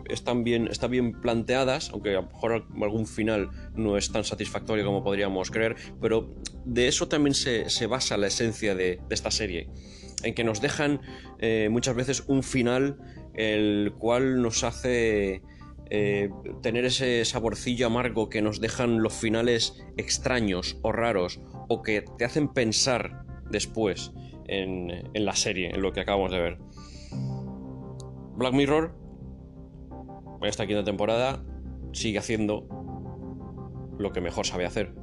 están, 0.08 0.44
bien, 0.44 0.68
están 0.68 0.92
bien 0.92 1.20
planteadas, 1.20 1.90
aunque 1.90 2.12
a 2.12 2.22
lo 2.22 2.28
mejor 2.28 2.68
algún 2.84 3.08
final 3.08 3.50
no 3.74 3.98
es 3.98 4.12
tan 4.12 4.24
satisfactorio 4.24 4.86
como 4.86 5.04
podríamos 5.04 5.50
creer, 5.50 5.76
pero 6.00 6.30
de 6.64 6.88
eso 6.88 7.08
también 7.08 7.34
se, 7.34 7.88
basa 7.88 8.18
la 8.18 8.28
esencia 8.28 8.76
de, 8.76 9.02
esta 9.10 9.32
serie, 9.32 9.68
en 10.22 10.36
que 10.36 10.44
nos 10.44 10.62
dejan 10.62 11.02
muchas 11.72 11.96
veces 11.96 12.24
un 12.28 12.44
final 12.44 13.00
el 13.34 13.94
cual 13.98 14.44
nos 14.44 14.64
hace 14.64 15.42
eh, 15.90 16.30
tener 16.62 16.86
ese 16.86 17.24
saborcillo 17.26 17.88
amargo 17.88 18.30
que 18.30 18.42
nos 18.42 18.60
dejan 18.60 19.02
los 19.02 19.14
finales 19.14 19.86
extraños 19.98 20.78
o 20.82 20.92
raros 20.92 21.40
o 21.70 21.84
que 21.84 22.04
te 22.18 22.26
hacen 22.26 22.48
pensar 22.48 23.26
después 23.50 24.12
en, 24.48 25.04
la 25.14 25.36
serie, 25.36 25.70
en 25.70 25.82
lo 25.82 25.94
que 25.94 26.02
acabamos 26.02 26.32
de 26.32 26.40
ver. 26.40 26.58
Black 28.36 28.54
Mirror, 28.54 28.96
en 30.42 30.48
esta 30.48 30.68
quinta 30.68 30.84
temporada, 30.84 31.44
sigue 31.94 32.20
haciendo 32.20 32.68
lo 33.98 34.12
que 34.12 34.22
mejor 34.22 34.46
sabe 34.46 34.66
hacer. 34.66 34.94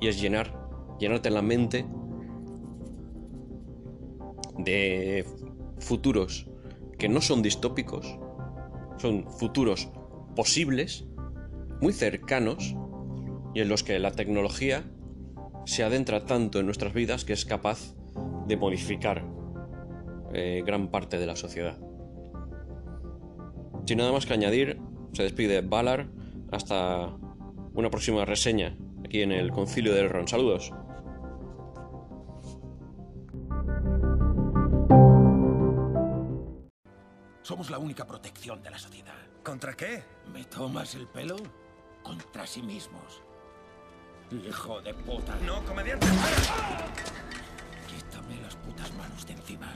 Y 0.00 0.08
es 0.08 0.20
llenar, 0.20 0.54
llenarte 0.98 1.30
la 1.30 1.42
mente 1.42 1.86
de 4.58 5.24
futuros 5.78 6.48
que 6.98 7.08
no 7.08 7.20
son 7.20 7.42
distópicos, 7.42 8.18
son 8.98 9.30
futuros 9.30 9.88
posibles, 10.36 11.06
muy 11.80 11.92
cercanos, 11.92 12.74
y 13.54 13.60
en 13.60 13.68
los 13.68 13.82
que 13.82 13.98
la 13.98 14.12
tecnología 14.12 14.84
se 15.64 15.84
adentra 15.84 16.24
tanto 16.24 16.60
en 16.60 16.66
nuestras 16.66 16.92
vidas 16.92 17.24
que 17.24 17.32
es 17.32 17.44
capaz 17.44 17.94
de 18.46 18.56
modificar 18.56 19.24
eh, 20.32 20.62
gran 20.64 20.90
parte 20.90 21.18
de 21.18 21.26
la 21.26 21.36
sociedad. 21.36 21.78
Sin 23.86 23.98
nada 23.98 24.12
más 24.12 24.26
que 24.26 24.34
añadir, 24.34 24.78
se 25.12 25.22
despide 25.22 25.62
Valar 25.62 26.08
hasta 26.50 27.16
una 27.74 27.90
próxima 27.90 28.24
reseña 28.24 28.76
aquí 29.04 29.22
en 29.22 29.32
el 29.32 29.50
Concilio 29.50 29.94
del 29.94 30.10
Ron. 30.10 30.28
Saludos. 30.28 30.72
Somos 37.48 37.70
la 37.70 37.78
única 37.78 38.06
protección 38.06 38.62
de 38.62 38.68
la 38.68 38.78
sociedad. 38.78 39.16
¿Contra 39.42 39.74
qué? 39.74 40.04
¿Me 40.34 40.44
tomas 40.44 40.94
el 40.94 41.08
pelo? 41.08 41.36
Contra 42.02 42.46
sí 42.46 42.60
mismos. 42.60 43.22
Hijo 44.30 44.82
de 44.82 44.92
puta. 44.92 45.34
No, 45.46 45.64
comediante. 45.64 46.06
Quítame 47.86 48.38
las 48.42 48.54
putas 48.54 48.92
manos 48.92 49.26
de 49.26 49.32
encima. 49.32 49.72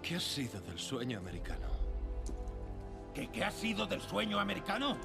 ¿Qué 0.00 0.14
ha 0.14 0.20
sido 0.20 0.60
del 0.60 0.78
sueño 0.78 1.18
americano? 1.18 1.66
¿Qué, 3.12 3.32
¿Qué 3.32 3.42
ha 3.42 3.50
sido 3.50 3.84
del 3.84 4.00
sueño 4.00 4.38
americano? 4.38 4.96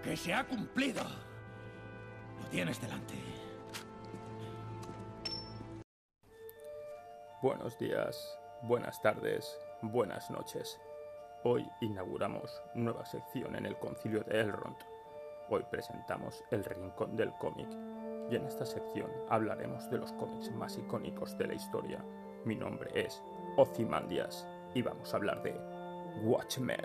Que 0.00 0.16
se 0.16 0.32
ha 0.32 0.46
cumplido. 0.46 1.02
Lo 2.40 2.46
tienes 2.50 2.80
delante. 2.80 3.31
Buenos 7.42 7.76
días, 7.76 8.38
buenas 8.62 9.02
tardes, 9.02 9.58
buenas 9.80 10.30
noches. 10.30 10.80
Hoy 11.42 11.68
inauguramos 11.80 12.62
nueva 12.74 13.04
sección 13.04 13.56
en 13.56 13.66
el 13.66 13.76
concilio 13.80 14.22
de 14.22 14.42
Elrond. 14.42 14.76
Hoy 15.48 15.64
presentamos 15.68 16.44
el 16.52 16.64
Rincón 16.64 17.16
del 17.16 17.32
cómic 17.40 17.66
y 18.30 18.36
en 18.36 18.46
esta 18.46 18.64
sección 18.64 19.10
hablaremos 19.28 19.90
de 19.90 19.98
los 19.98 20.12
cómics 20.12 20.52
más 20.52 20.78
icónicos 20.78 21.36
de 21.36 21.48
la 21.48 21.54
historia. 21.54 21.98
Mi 22.44 22.54
nombre 22.54 22.92
es 22.94 23.20
Ozymandias 23.56 24.46
y 24.72 24.82
vamos 24.82 25.12
a 25.12 25.16
hablar 25.16 25.42
de 25.42 25.60
Watchmen. 26.22 26.78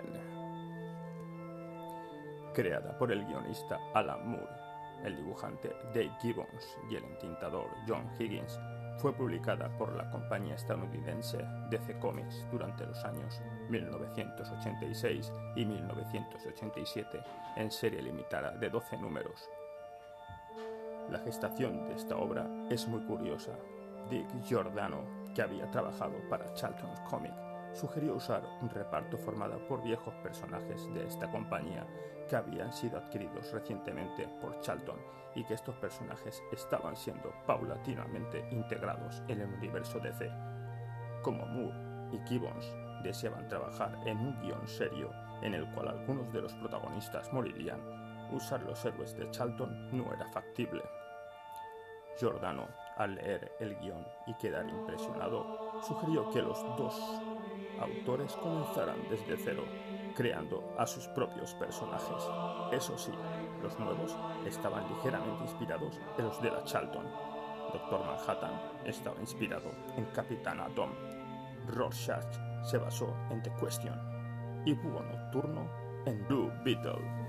Creada 2.52 2.98
por 2.98 3.12
el 3.12 3.24
guionista 3.26 3.78
Alan 3.94 4.28
Moore, 4.28 4.56
el 5.04 5.14
dibujante 5.14 5.68
Dave 5.94 6.16
Gibbons 6.20 6.78
y 6.90 6.96
el 6.96 7.04
entintador 7.04 7.68
John 7.86 8.10
Higgins, 8.18 8.58
fue 8.98 9.12
publicada 9.12 9.68
por 9.78 9.94
la 9.96 10.10
compañía 10.10 10.56
estadounidense 10.56 11.38
DC 11.70 11.98
Comics 12.00 12.44
durante 12.50 12.84
los 12.84 13.04
años 13.04 13.40
1986 13.70 15.32
y 15.56 15.64
1987 15.64 17.20
en 17.56 17.70
serie 17.70 18.02
limitada 18.02 18.50
de 18.56 18.68
12 18.68 18.98
números. 18.98 19.48
La 21.10 21.20
gestación 21.20 21.88
de 21.88 21.94
esta 21.94 22.16
obra 22.16 22.46
es 22.68 22.86
muy 22.86 23.00
curiosa. 23.02 23.52
Dick 24.10 24.28
Giordano, 24.44 25.04
que 25.34 25.42
había 25.42 25.70
trabajado 25.70 26.16
para 26.28 26.52
Charlton 26.54 26.90
Comics, 27.08 27.47
sugirió 27.72 28.14
usar 28.14 28.42
un 28.60 28.70
reparto 28.70 29.16
formado 29.18 29.66
por 29.66 29.82
viejos 29.82 30.14
personajes 30.16 30.92
de 30.94 31.06
esta 31.06 31.30
compañía 31.30 31.86
que 32.28 32.36
habían 32.36 32.72
sido 32.72 32.98
adquiridos 32.98 33.50
recientemente 33.52 34.28
por 34.40 34.60
Charlton 34.60 34.98
y 35.34 35.44
que 35.44 35.54
estos 35.54 35.74
personajes 35.76 36.42
estaban 36.52 36.96
siendo 36.96 37.32
paulatinamente 37.46 38.46
integrados 38.50 39.22
en 39.28 39.40
el 39.40 39.52
universo 39.54 39.98
DC. 39.98 40.30
Como 41.22 41.46
Moore 41.46 41.76
y 42.12 42.18
Gibbons 42.28 42.74
deseaban 43.02 43.48
trabajar 43.48 43.96
en 44.06 44.18
un 44.18 44.40
guion 44.40 44.66
serio 44.66 45.10
en 45.42 45.54
el 45.54 45.70
cual 45.72 45.88
algunos 45.88 46.32
de 46.32 46.42
los 46.42 46.54
protagonistas 46.54 47.32
morirían, 47.32 47.80
usar 48.32 48.62
los 48.62 48.84
héroes 48.84 49.16
de 49.16 49.30
Charlton 49.30 49.96
no 49.96 50.12
era 50.12 50.26
factible. 50.28 50.82
Giordano, 52.18 52.66
al 52.96 53.14
leer 53.14 53.52
el 53.60 53.76
guion 53.78 54.04
y 54.26 54.34
quedar 54.34 54.68
impresionado, 54.68 55.80
sugirió 55.82 56.28
que 56.30 56.42
los 56.42 56.60
dos 56.76 56.94
autores 57.80 58.34
comenzaran 58.36 58.96
desde 59.10 59.36
cero, 59.36 59.64
creando 60.14 60.74
a 60.78 60.86
sus 60.86 61.06
propios 61.08 61.54
personajes. 61.54 62.24
Eso 62.72 62.96
sí, 62.98 63.12
los 63.62 63.78
nuevos 63.78 64.16
estaban 64.46 64.88
ligeramente 64.88 65.44
inspirados 65.44 66.00
en 66.18 66.24
los 66.24 66.40
de 66.42 66.50
la 66.50 66.64
Charlton. 66.64 67.06
Doctor 67.72 68.00
Manhattan 68.04 68.60
estaba 68.84 69.20
inspirado 69.20 69.70
en 69.96 70.04
Capitán 70.06 70.60
Atom. 70.60 70.90
Rorschach 71.68 72.64
se 72.64 72.78
basó 72.78 73.14
en 73.30 73.42
The 73.42 73.52
Question 73.60 73.98
y 74.64 74.72
Búho 74.74 75.02
Nocturno 75.02 75.68
en 76.06 76.26
Blue 76.26 76.50
Beetle. 76.64 77.28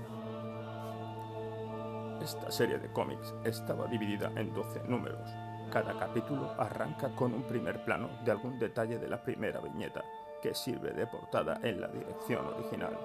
Esta 2.22 2.50
serie 2.50 2.78
de 2.78 2.92
cómics 2.92 3.34
estaba 3.44 3.86
dividida 3.86 4.30
en 4.36 4.52
12 4.52 4.82
números. 4.84 5.28
Cada 5.72 5.98
capítulo 5.98 6.52
arranca 6.58 7.14
con 7.14 7.32
un 7.32 7.44
primer 7.44 7.84
plano 7.84 8.10
de 8.24 8.32
algún 8.32 8.58
detalle 8.58 8.98
de 8.98 9.08
la 9.08 9.22
primera 9.22 9.60
viñeta, 9.60 10.04
que 10.40 10.54
sirve 10.54 10.92
de 10.92 11.06
portada 11.06 11.60
en 11.62 11.80
la 11.80 11.88
dirección 11.88 12.46
original. 12.46 12.98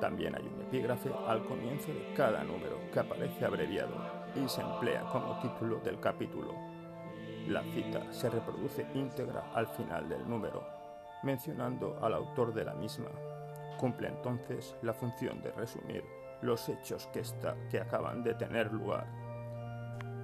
También 0.00 0.34
hay 0.34 0.42
un 0.42 0.60
epígrafe 0.60 1.10
al 1.26 1.44
comienzo 1.46 1.92
de 1.92 2.12
cada 2.14 2.44
número 2.44 2.78
que 2.92 3.00
aparece 3.00 3.44
abreviado 3.44 3.94
y 4.34 4.48
se 4.48 4.60
emplea 4.60 5.02
como 5.10 5.38
título 5.40 5.78
del 5.78 5.98
capítulo. 6.00 6.52
La 7.48 7.62
cita 7.62 8.12
se 8.12 8.28
reproduce 8.28 8.86
íntegra 8.94 9.50
al 9.54 9.66
final 9.68 10.08
del 10.08 10.28
número, 10.28 10.66
mencionando 11.22 11.98
al 12.02 12.14
autor 12.14 12.52
de 12.52 12.64
la 12.64 12.74
misma. 12.74 13.08
Cumple 13.78 14.08
entonces 14.08 14.76
la 14.82 14.92
función 14.92 15.40
de 15.42 15.52
resumir 15.52 16.04
los 16.42 16.68
hechos 16.68 17.06
que, 17.08 17.22
que 17.70 17.80
acaban 17.80 18.22
de 18.22 18.34
tener 18.34 18.72
lugar. 18.72 19.06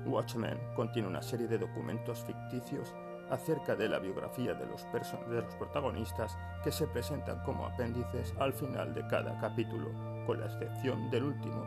Watchmen 0.05 0.59
contiene 0.75 1.09
una 1.09 1.23
serie 1.23 1.47
de 1.47 1.59
documentos 1.59 2.25
ficticios 2.25 2.93
acerca 3.33 3.75
de 3.75 3.89
la 3.89 3.99
biografía 3.99 4.53
de 4.53 4.67
los, 4.67 4.87
de 4.93 5.41
los 5.41 5.55
protagonistas 5.57 6.37
que 6.63 6.71
se 6.71 6.87
presentan 6.87 7.43
como 7.45 7.67
apéndices 7.67 8.35
al 8.39 8.53
final 8.53 8.93
de 8.93 9.07
cada 9.07 9.41
capítulo, 9.41 9.89
con 10.27 10.39
la 10.39 10.47
excepción 10.47 11.11
del 11.11 11.25
último, 11.25 11.65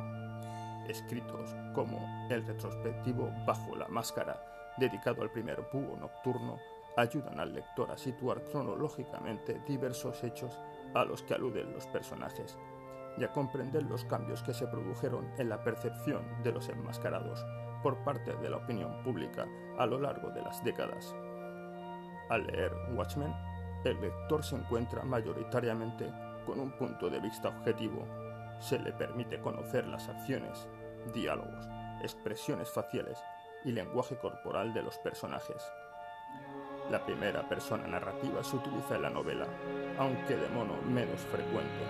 escritos 0.88 1.56
como 1.74 2.00
el 2.30 2.46
retrospectivo 2.46 3.32
Bajo 3.48 3.76
la 3.76 3.88
Máscara, 3.88 4.40
dedicado 4.78 5.24
al 5.24 5.32
primer 5.32 5.68
búho 5.74 5.98
nocturno, 5.98 6.60
ayudan 6.98 7.40
al 7.40 7.54
lector 7.54 7.90
a 7.90 7.98
situar 7.98 8.44
cronológicamente 8.44 9.60
diversos 9.68 10.24
hechos 10.24 10.60
a 10.94 11.04
los 11.04 11.24
que 11.24 11.34
aluden 11.34 11.74
los 11.74 11.88
personajes 11.88 12.60
y 13.18 13.24
a 13.24 13.32
comprender 13.32 13.84
los 13.84 14.06
cambios 14.06 14.44
que 14.44 14.54
se 14.54 14.68
produjeron 14.68 15.32
en 15.40 15.50
la 15.50 15.64
percepción 15.64 16.44
de 16.44 16.52
los 16.52 16.70
enmascarados 16.70 17.44
por 17.82 17.98
parte 18.04 18.36
de 18.36 18.50
la 18.50 18.58
opinión 18.58 19.02
pública 19.04 19.48
a 19.80 19.86
lo 19.88 20.00
largo 20.00 20.30
de 20.30 20.42
las 20.42 20.64
décadas. 20.64 21.16
Al 22.30 22.48
leer 22.48 22.74
Watchmen, 22.94 23.34
el 23.84 24.02
lector 24.02 24.44
se 24.44 24.56
encuentra 24.56 25.04
mayoritariamente 25.04 26.12
con 26.46 26.60
un 26.60 26.72
punto 26.72 27.10
de 27.10 27.20
vista 27.20 27.50
objetivo. 27.50 28.06
Se 28.60 28.80
le 28.80 28.92
permite 28.94 29.40
conocer 29.40 29.86
las 29.88 30.10
acciones, 30.10 30.68
diálogos, 31.14 31.68
expresiones 32.02 32.70
faciales 32.70 33.24
y 33.64 33.72
lenguaje 33.72 34.16
corporal 34.18 34.74
de 34.74 34.82
los 34.82 34.98
personajes. 35.00 35.62
La 36.90 37.04
primera 37.06 37.48
persona 37.48 37.88
narrativa 37.88 38.44
se 38.44 38.56
utiliza 38.56 38.96
en 38.96 39.04
la 39.04 39.10
novela, 39.10 39.46
aunque 40.00 40.36
de 40.36 40.50
modo 40.50 40.76
menos 40.88 41.22
frecuente. 41.22 41.86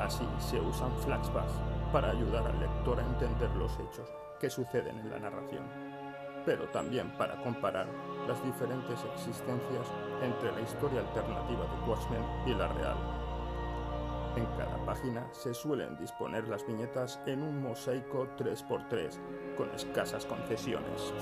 Así 0.00 0.26
se 0.38 0.60
usan 0.60 0.96
flashbacks 0.98 1.52
para 1.92 2.10
ayudar 2.10 2.46
al 2.46 2.58
lector 2.58 2.98
a 2.98 3.06
entender 3.06 3.50
los 3.56 3.72
hechos 3.78 4.12
que 4.40 4.50
suceden 4.50 4.98
en 4.98 5.10
la 5.10 5.18
narración 5.18 5.85
pero 6.46 6.64
también 6.68 7.10
para 7.18 7.36
comparar 7.42 7.86
las 8.26 8.42
diferentes 8.44 9.04
existencias 9.14 9.86
entre 10.22 10.52
la 10.52 10.60
historia 10.60 11.00
alternativa 11.00 11.64
de 11.66 11.90
Watchmen 11.90 12.22
y 12.46 12.54
la 12.54 12.68
real. 12.68 12.96
En 14.36 14.46
cada 14.56 14.76
página 14.86 15.26
se 15.32 15.52
suelen 15.52 15.96
disponer 15.98 16.46
las 16.46 16.66
viñetas 16.66 17.20
en 17.26 17.42
un 17.42 17.62
mosaico 17.62 18.28
3x3, 18.38 19.18
con 19.56 19.70
escasas 19.74 20.24
concesiones. 20.24 21.12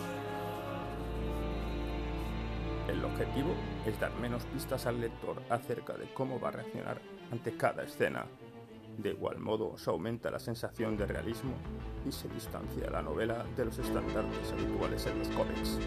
El 2.89 3.05
objetivo 3.05 3.55
es 3.87 3.99
dar 3.99 4.13
menos 4.17 4.45
pistas 4.47 4.87
al 4.87 5.01
lector 5.01 5.41
acerca 5.49 5.95
de 5.95 6.13
cómo 6.13 6.39
va 6.39 6.49
a 6.49 6.53
reaccionar 6.53 7.01
ante 7.33 7.57
cada 7.57 7.85
escena 7.85 8.27
de 8.99 9.11
igual 9.11 9.39
modo, 9.39 9.77
se 9.77 9.91
aumenta 9.91 10.31
la 10.31 10.39
sensación 10.39 10.97
de 10.97 11.07
realismo 11.07 11.55
y 12.07 12.13
se 12.13 12.29
distancia 12.29 12.91
la 12.91 13.03
novela 13.03 13.45
de 13.57 13.65
los 13.65 13.79
estándares 13.79 14.53
habituales 14.53 15.07
en 15.07 15.19
los 15.19 15.29
cómics. 15.29 15.79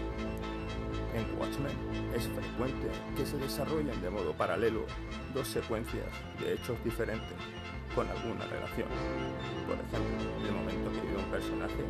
En 1.14 1.38
Watchmen 1.38 1.76
es 2.14 2.28
frecuente 2.28 2.90
que 3.16 3.26
se 3.26 3.38
desarrollen 3.38 4.00
de 4.02 4.10
modo 4.10 4.32
paralelo 4.34 4.84
dos 5.34 5.48
secuencias 5.48 6.06
de 6.38 6.54
hechos 6.54 6.82
diferentes 6.84 7.36
con 7.94 8.06
alguna 8.08 8.44
relación. 8.46 8.88
Por 9.66 9.76
ejemplo, 9.76 10.46
el 10.46 10.52
momento 10.52 10.92
que 10.92 11.00
vive 11.00 11.16
un 11.16 11.30
personaje 11.30 11.84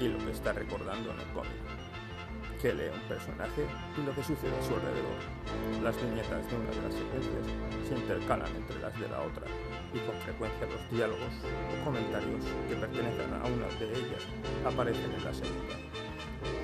y 0.00 0.08
lo 0.08 0.18
que 0.18 0.30
está 0.30 0.52
recordando 0.52 1.10
en 1.10 1.20
el 1.20 1.26
cómic. 1.34 1.52
Que 2.60 2.72
lee 2.72 2.90
un 2.94 3.08
personaje 3.08 3.66
y 3.98 4.06
lo 4.06 4.14
que 4.14 4.22
sucede 4.22 4.56
a 4.56 4.62
su 4.62 4.74
alrededor. 4.74 5.82
Las 5.82 5.96
viñetas 6.00 6.48
de 6.48 6.56
una 6.56 6.70
de 6.70 6.82
las 6.82 6.94
secuencias 6.94 7.44
se 7.88 7.94
intercalan 7.96 8.54
entre 8.54 8.80
las 8.80 8.98
de 9.00 9.08
la 9.08 9.20
otra 9.20 9.44
y 9.94 9.98
con 10.00 10.16
frecuencia 10.24 10.66
los 10.66 10.82
diálogos 10.90 11.34
o 11.44 11.84
comentarios 11.84 12.44
que 12.68 12.76
pertenecen 12.76 13.32
a 13.34 13.44
una 13.44 13.68
de 13.78 13.86
ellas 13.92 14.24
aparecen 14.64 15.12
en 15.12 15.24
la 15.24 15.34
segunda. 15.34 15.76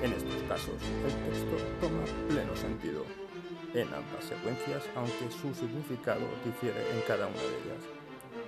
En 0.01 0.13
estos 0.13 0.41
casos, 0.47 0.79
el 1.05 1.13
texto 1.29 1.55
toma 1.79 2.03
pleno 2.27 2.55
sentido 2.55 3.05
en 3.73 3.87
ambas 3.93 4.25
secuencias, 4.25 4.83
aunque 4.95 5.29
su 5.29 5.53
significado 5.53 6.25
difiere 6.43 6.81
en 6.91 7.01
cada 7.07 7.27
una 7.27 7.41
de 7.41 7.55
ellas. 7.61 7.83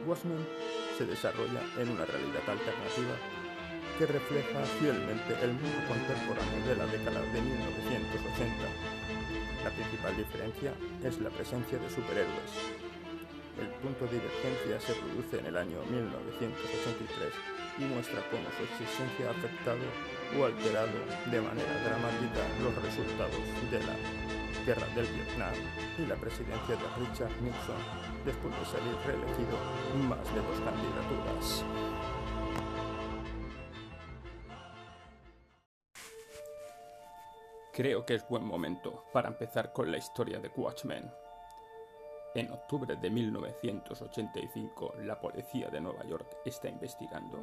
Watchmen 0.06 0.48
se 0.98 1.06
desarrolla 1.06 1.62
en 1.78 1.90
una 1.90 2.06
realidad 2.06 2.42
alternativa 2.48 3.16
que 4.00 4.06
refleja 4.08 4.66
fielmente 4.80 5.38
el 5.44 5.54
mundo 5.54 5.78
contemporáneo 5.88 6.66
de 6.66 6.76
la 6.76 6.88
década 6.88 7.22
de 7.22 7.42
1980. 7.42 8.66
La 9.64 9.70
principal 9.70 10.18
diferencia 10.18 10.74
es 11.04 11.20
la 11.20 11.30
presencia 11.30 11.78
de 11.78 11.90
superhéroes, 11.90 12.81
el 13.60 13.68
punto 13.82 14.06
de 14.06 14.20
divergencia 14.20 14.80
se 14.80 14.94
produce 14.96 15.40
en 15.40 15.46
el 15.46 15.58
año 15.58 15.84
1983 15.90 17.34
y 17.80 17.84
muestra 17.84 18.22
cómo 18.30 18.48
su 18.56 18.64
existencia 18.64 19.28
ha 19.28 19.32
afectado 19.32 19.84
o 20.38 20.46
alterado 20.46 20.96
de 21.30 21.42
manera 21.42 21.74
dramática 21.84 22.42
los 22.64 22.76
resultados 22.84 23.44
de 23.72 23.80
la 23.84 23.96
Guerra 24.66 24.88
del 24.94 25.08
Vietnam 25.08 25.56
y 25.98 26.06
la 26.06 26.16
presidencia 26.16 26.76
de 26.76 26.88
Richard 27.00 27.34
Nixon 27.42 27.82
después 28.26 28.54
de 28.54 28.66
salir 28.66 28.96
reelegido 29.06 29.58
más 30.08 30.24
de 30.34 30.40
dos 30.40 30.60
candidaturas. 30.62 31.66
Creo 37.74 38.06
que 38.06 38.16
es 38.16 38.28
buen 38.28 38.44
momento 38.44 39.06
para 39.14 39.30
empezar 39.30 39.74
con 39.74 39.92
la 39.92 39.98
historia 39.98 40.40
de 40.40 40.50
Watchmen. 40.50 41.10
En 42.34 42.50
octubre 42.50 42.96
de 42.96 43.10
1985, 43.10 44.94
la 45.04 45.20
policía 45.20 45.68
de 45.68 45.82
Nueva 45.82 46.06
York 46.06 46.38
está 46.46 46.70
investigando 46.70 47.38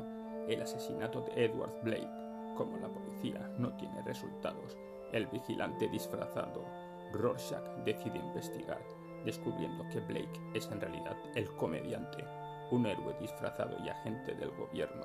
el 0.48 0.62
asesinato 0.62 1.20
de 1.20 1.44
Edward 1.44 1.82
Blake. 1.82 2.08
Como 2.56 2.78
la 2.78 2.88
policía 2.88 3.38
no 3.58 3.76
tiene 3.76 4.00
resultados, 4.00 4.78
el 5.12 5.26
vigilante 5.26 5.88
disfrazado 5.88 6.64
Rorschach 7.12 7.84
decide 7.84 8.18
investigar, 8.18 8.80
descubriendo 9.26 9.86
que 9.90 10.00
Blake 10.00 10.40
es 10.54 10.66
en 10.70 10.80
realidad 10.80 11.18
el 11.34 11.54
comediante, 11.56 12.24
un 12.70 12.86
héroe 12.86 13.14
disfrazado 13.20 13.76
y 13.84 13.90
agente 13.90 14.34
del 14.36 14.52
gobierno. 14.52 15.04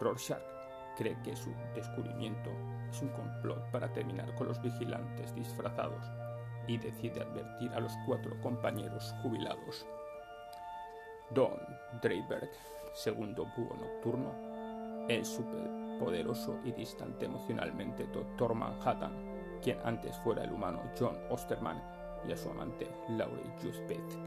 Rorschach 0.00 0.42
cree 0.96 1.16
que 1.22 1.36
su 1.36 1.54
descubrimiento 1.72 2.50
es 2.90 3.00
un 3.00 3.10
complot 3.10 3.70
para 3.70 3.92
terminar 3.92 4.34
con 4.34 4.48
los 4.48 4.60
vigilantes 4.60 5.32
disfrazados 5.36 6.10
y 6.68 6.76
decide 6.78 7.22
advertir 7.22 7.72
a 7.72 7.80
los 7.80 7.92
cuatro 8.06 8.40
compañeros 8.40 9.14
jubilados. 9.22 9.86
Don 11.30 11.58
Dreyberg, 12.00 12.50
segundo 12.92 13.46
búho 13.56 13.74
nocturno, 13.74 14.32
el 15.08 15.24
superpoderoso 15.24 16.58
y 16.64 16.72
distante 16.72 17.26
emocionalmente 17.26 18.06
Doctor 18.06 18.54
Manhattan, 18.54 19.12
quien 19.62 19.78
antes 19.84 20.16
fuera 20.18 20.44
el 20.44 20.52
humano 20.52 20.82
John 20.98 21.18
Osterman, 21.30 21.82
y 22.26 22.32
a 22.32 22.36
su 22.36 22.50
amante 22.50 22.88
Laurie 23.08 23.50
Juspeth, 23.62 24.18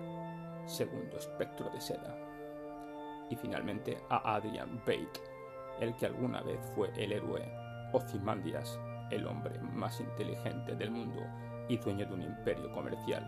segundo 0.65 1.17
espectro 1.17 1.69
de 1.69 1.81
seda. 1.81 2.17
Y 3.29 3.35
finalmente 3.35 3.97
a 4.09 4.35
Adrian 4.35 4.79
Bate, 4.79 5.21
el 5.79 5.95
que 5.95 6.05
alguna 6.07 6.41
vez 6.41 6.59
fue 6.75 6.89
el 6.95 7.11
héroe 7.11 7.43
Ozymandias, 7.93 8.79
el 9.09 9.27
hombre 9.27 9.59
más 9.59 9.99
inteligente 9.99 10.75
del 10.75 10.91
mundo 10.91 11.21
y 11.71 11.77
dueño 11.77 12.05
de 12.05 12.13
un 12.13 12.21
imperio 12.23 12.69
comercial. 12.73 13.25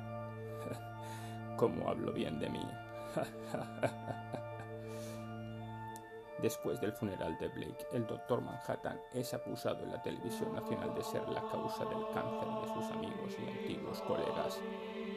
¿Cómo 1.58 1.88
hablo 1.88 2.12
bien 2.12 2.38
de 2.40 2.50
mí? 2.50 2.68
Después 6.42 6.82
del 6.82 6.92
funeral 6.92 7.38
de 7.40 7.48
Blake, 7.48 7.88
el 7.94 8.06
doctor 8.06 8.42
Manhattan 8.42 9.00
es 9.14 9.34
acusado 9.34 9.84
en 9.84 9.92
la 9.92 10.02
televisión 10.02 10.54
nacional 10.54 10.94
de 10.94 11.04
ser 11.04 11.26
la 11.30 11.40
causa 11.40 11.86
del 11.86 12.06
cáncer 12.14 12.50
de 12.50 12.68
sus 12.74 12.92
amigos 12.92 13.38
y 13.40 13.48
antiguos 13.50 14.02
colegas. 14.02 14.60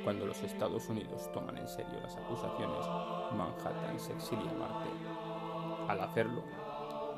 Cuando 0.04 0.24
los 0.24 0.40
Estados 0.44 0.88
Unidos 0.88 1.28
toman 1.32 1.58
en 1.58 1.66
serio 1.66 1.98
las 2.00 2.16
acusaciones, 2.16 2.86
Manhattan 3.32 3.98
se 3.98 4.12
exilia 4.12 4.52
a 4.52 4.54
Marte. 4.54 4.88
Al 5.88 6.00
hacerlo, 6.00 6.44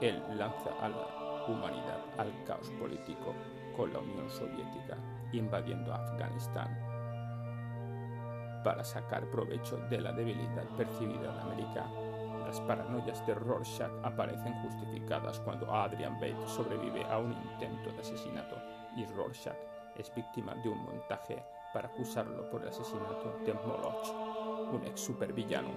él 0.00 0.22
lanza 0.38 0.70
a 0.80 0.88
la 0.88 1.44
humanidad 1.46 2.02
al 2.16 2.32
caos 2.44 2.70
político 2.80 3.34
con 3.76 3.92
la 3.92 3.98
Unión 3.98 4.30
Soviética 4.30 4.96
invadiendo 5.32 5.92
Afganistán 5.92 6.88
para 8.64 8.84
sacar 8.84 9.24
provecho 9.30 9.76
de 9.88 10.00
la 10.00 10.12
debilidad 10.12 10.64
percibida 10.76 11.32
en 11.32 11.38
América. 11.40 11.86
Las 12.44 12.60
paranoias 12.62 13.26
de 13.26 13.34
Rorschach 13.34 13.90
aparecen 14.02 14.54
justificadas 14.62 15.40
cuando 15.40 15.72
Adrian 15.74 16.14
Bate 16.14 16.46
sobrevive 16.46 17.04
a 17.04 17.18
un 17.18 17.32
intento 17.32 17.92
de 17.92 18.00
asesinato 18.00 18.56
y 18.96 19.06
Rorschach 19.06 19.56
es 19.96 20.12
víctima 20.14 20.54
de 20.56 20.68
un 20.68 20.82
montaje 20.84 21.42
para 21.72 21.88
acusarlo 21.88 22.48
por 22.50 22.62
el 22.62 22.68
asesinato 22.68 23.38
de 23.44 23.52
Moloch, 23.54 24.72
un 24.72 24.82
ex 24.86 25.00
supervillano. 25.00 25.70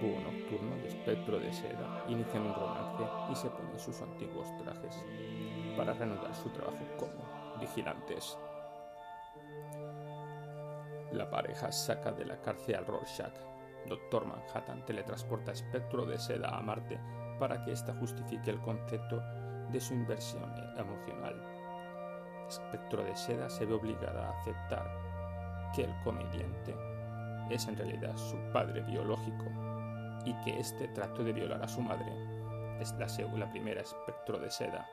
Búho 0.00 0.20
Nocturno 0.20 0.76
y 0.82 0.86
Espectro 0.86 1.38
de 1.38 1.52
Seda 1.52 2.04
inician 2.08 2.46
un 2.46 2.54
romance 2.54 3.04
y 3.30 3.34
se 3.36 3.48
ponen 3.48 3.78
sus 3.78 4.00
antiguos 4.02 4.48
trajes 4.58 5.04
para 5.76 5.94
reanudar 5.94 6.34
su 6.34 6.50
trabajo 6.50 6.84
como 6.98 7.43
vigilantes. 7.60 8.38
La 11.12 11.30
pareja 11.30 11.70
saca 11.70 12.12
de 12.12 12.24
la 12.24 12.40
cárcel 12.40 12.76
al 12.76 12.86
Rorschach. 12.86 13.34
Doctor 13.86 14.26
Manhattan 14.26 14.84
teletransporta 14.84 15.50
a 15.50 15.54
Espectro 15.54 16.06
de 16.06 16.18
Seda 16.18 16.48
a 16.48 16.60
Marte 16.60 16.98
para 17.38 17.62
que 17.62 17.72
ésta 17.72 17.94
justifique 17.94 18.50
el 18.50 18.60
concepto 18.60 19.20
de 19.70 19.80
su 19.80 19.94
inversión 19.94 20.52
emocional. 20.76 21.40
Espectro 22.48 23.04
de 23.04 23.14
Seda 23.16 23.48
se 23.48 23.66
ve 23.66 23.74
obligada 23.74 24.28
a 24.28 24.40
aceptar 24.40 25.70
que 25.74 25.84
el 25.84 25.94
comediante 26.02 26.74
es 27.50 27.66
en 27.68 27.76
realidad 27.76 28.16
su 28.16 28.36
padre 28.52 28.80
biológico 28.82 29.44
y 30.24 30.32
que 30.42 30.58
éste 30.58 30.88
trató 30.88 31.22
de 31.22 31.32
violar 31.32 31.62
a 31.62 31.68
su 31.68 31.80
madre. 31.80 32.12
Es 32.80 32.92
la, 32.94 33.06
la 33.36 33.50
primera 33.50 33.82
espectro 33.82 34.38
de 34.38 34.50
seda. 34.50 34.88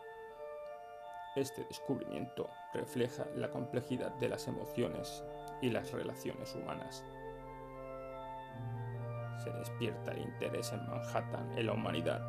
Este 1.36 1.64
descubrimiento 1.64 2.50
refleja 2.74 3.26
la 3.36 3.50
complejidad 3.50 4.12
de 4.16 4.28
las 4.28 4.50
emociones 4.50 5.24
y 5.62 5.70
las 5.70 5.90
relaciones 5.94 6.54
humanas. 6.56 7.06
Se 9.42 9.50
despierta 9.52 10.12
el 10.12 10.24
interés 10.24 10.74
en 10.74 10.86
Manhattan, 10.88 11.58
en 11.58 11.68
la 11.68 11.74
humanidad. 11.74 12.22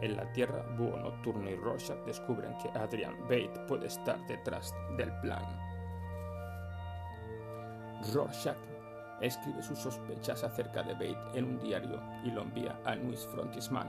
En 0.00 0.16
la 0.16 0.30
Tierra, 0.32 0.64
Búho 0.76 0.96
Nocturno 0.96 1.50
y 1.50 1.54
Rorschach 1.54 2.02
descubren 2.06 2.56
que 2.56 2.70
Adrian 2.78 3.20
Bate 3.24 3.60
puede 3.68 3.88
estar 3.88 4.26
detrás 4.26 4.74
del 4.96 5.12
plan. 5.20 5.44
Rorschach 8.14 8.56
escribe 9.20 9.62
sus 9.62 9.78
sospechas 9.78 10.44
acerca 10.44 10.82
de 10.82 10.94
Bate 10.94 11.38
en 11.38 11.44
un 11.44 11.58
diario 11.60 12.00
y 12.24 12.30
lo 12.30 12.40
envía 12.40 12.80
a 12.84 12.94
News 12.94 13.26
Frontisman, 13.26 13.88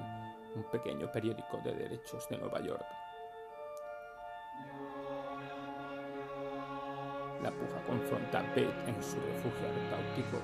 un 0.56 0.64
pequeño 0.72 1.10
periódico 1.10 1.58
de 1.64 1.74
derechos 1.74 2.28
de 2.30 2.38
Nueva 2.38 2.60
York. 2.60 2.86
La 7.44 7.52
puja 7.52 7.80
confronta 7.86 8.40
a 8.40 8.44
Bate 8.44 8.70
en 8.88 9.04
su 9.04 9.18
refugio 9.22 9.68
artáutico 9.70 10.38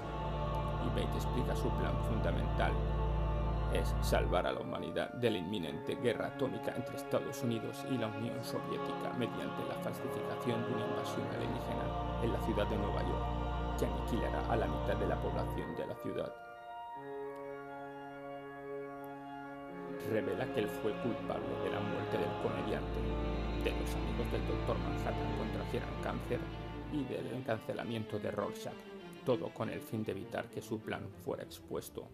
y 0.85 0.89
Bate 0.89 1.15
explica 1.17 1.55
su 1.55 1.69
plan 1.79 1.95
fundamental. 2.07 2.71
Es 3.73 3.95
salvar 4.01 4.45
a 4.45 4.51
la 4.51 4.59
humanidad 4.59 5.11
de 5.13 5.31
la 5.31 5.37
inminente 5.39 5.95
guerra 5.95 6.27
atómica 6.27 6.73
entre 6.75 6.95
Estados 6.95 7.41
Unidos 7.41 7.83
y 7.89 7.97
la 7.97 8.07
Unión 8.07 8.43
Soviética 8.43 9.11
mediante 9.17 9.65
la 9.67 9.75
falsificación 9.81 10.61
de 10.63 10.73
una 10.73 10.85
invasión 10.85 11.27
alienígena 11.33 12.21
en 12.21 12.33
la 12.33 12.41
ciudad 12.41 12.67
de 12.67 12.77
Nueva 12.77 13.01
York 13.01 13.43
que 13.79 13.85
aniquilará 13.85 14.45
a 14.51 14.55
la 14.55 14.67
mitad 14.67 14.95
de 14.95 15.07
la 15.07 15.19
población 15.19 15.75
de 15.75 15.87
la 15.87 15.95
ciudad. 15.95 16.31
Revela 20.11 20.45
que 20.53 20.59
él 20.59 20.67
fue 20.67 20.91
culpable 21.01 21.49
de 21.63 21.71
la 21.71 21.79
muerte 21.79 22.17
del 22.17 22.33
comediante, 22.43 22.99
de 23.63 23.71
los 23.71 23.95
amigos 23.95 24.31
del 24.31 24.45
Dr. 24.45 24.77
Manhattan 24.77 25.37
contrajeran 25.39 26.01
cáncer 26.03 26.39
y 26.93 27.03
del 27.03 27.27
encancelamiento 27.33 28.19
de 28.19 28.31
Rorschach, 28.31 28.73
todo 29.25 29.49
con 29.49 29.69
el 29.69 29.81
fin 29.81 30.03
de 30.03 30.11
evitar 30.11 30.49
que 30.49 30.61
su 30.61 30.79
plan 30.79 31.09
fuera 31.25 31.43
expuesto. 31.43 32.07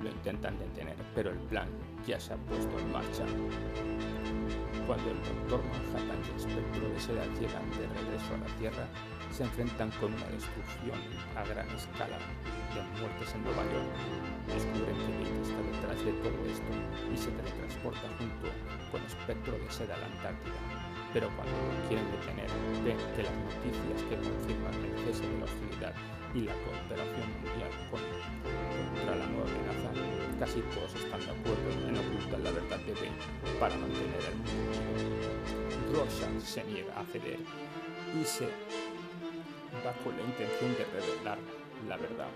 Lo 0.00 0.10
intentan 0.10 0.58
detener, 0.58 0.96
pero 1.14 1.30
el 1.30 1.38
plan 1.38 1.68
ya 2.06 2.20
se 2.20 2.34
ha 2.34 2.36
puesto 2.36 2.78
en 2.78 2.92
marcha. 2.92 3.24
Cuando 4.86 5.10
el 5.10 5.18
Dr. 5.48 5.60
Manhattan 5.64 6.18
y 6.24 6.30
el 6.30 6.36
espectro 6.36 6.88
de 6.88 7.00
seda 7.00 7.24
llegan 7.34 7.70
de 7.70 7.86
regreso 7.88 8.34
a 8.34 8.38
la 8.38 8.58
Tierra, 8.58 8.86
se 9.30 9.44
enfrentan 9.44 9.90
con 10.00 10.12
una 10.12 10.26
destrucción 10.26 10.98
a 11.36 11.44
gran 11.44 11.68
escala 11.70 12.18
de 12.74 13.00
muertes 13.00 13.34
en 13.34 13.44
Nueva 13.44 13.64
York. 13.64 13.90
Descubren 14.46 14.96
que 14.96 15.12
Bate 15.18 15.42
está 15.42 15.62
detrás 15.62 16.04
de 16.04 16.12
todo 16.12 16.44
esto 16.46 16.72
y 17.12 17.16
se 17.16 17.30
teletransporta 17.30 18.08
junto 18.18 18.48
con 18.90 19.02
espectro 19.02 19.58
de 19.58 19.70
seda 19.70 19.94
a 19.94 19.98
la 19.98 20.06
Antártida. 20.06 20.89
Pero 21.12 21.28
cuando 21.34 21.54
quieren 21.88 22.06
detener, 22.12 22.50
ven 22.84 22.96
que 23.16 23.22
las 23.24 23.34
noticias 23.34 23.98
que 24.08 24.16
confirman 24.16 24.74
el 24.84 24.94
cese 25.04 25.26
de 25.26 25.38
la 25.38 25.44
hostilidad 25.44 25.94
y 26.34 26.40
la 26.42 26.54
cooperación 26.62 27.26
mundial 27.42 27.70
contra 27.90 29.16
la 29.16 29.26
nueva 29.26 29.50
amenaza, 29.50 29.90
casi 30.38 30.60
todos 30.70 30.94
están 30.94 31.18
de 31.18 31.34
acuerdo 31.34 31.68
en 31.88 31.98
ocultar 31.98 32.40
la 32.40 32.52
verdad 32.52 32.78
de 32.86 32.94
Bane 32.94 33.18
para 33.58 33.74
mantener 33.76 34.22
el 34.30 34.36
mundo. 34.38 34.78
Rorschach 35.92 36.40
se 36.40 36.62
niega 36.64 36.94
a 36.94 37.04
ceder 37.04 37.40
y 38.14 38.24
se 38.24 38.46
va 39.82 39.92
con 40.04 40.16
la 40.16 40.22
intención 40.22 40.70
de 40.78 40.84
revelar 40.94 41.38
la 41.88 41.96
verdad. 41.96 42.30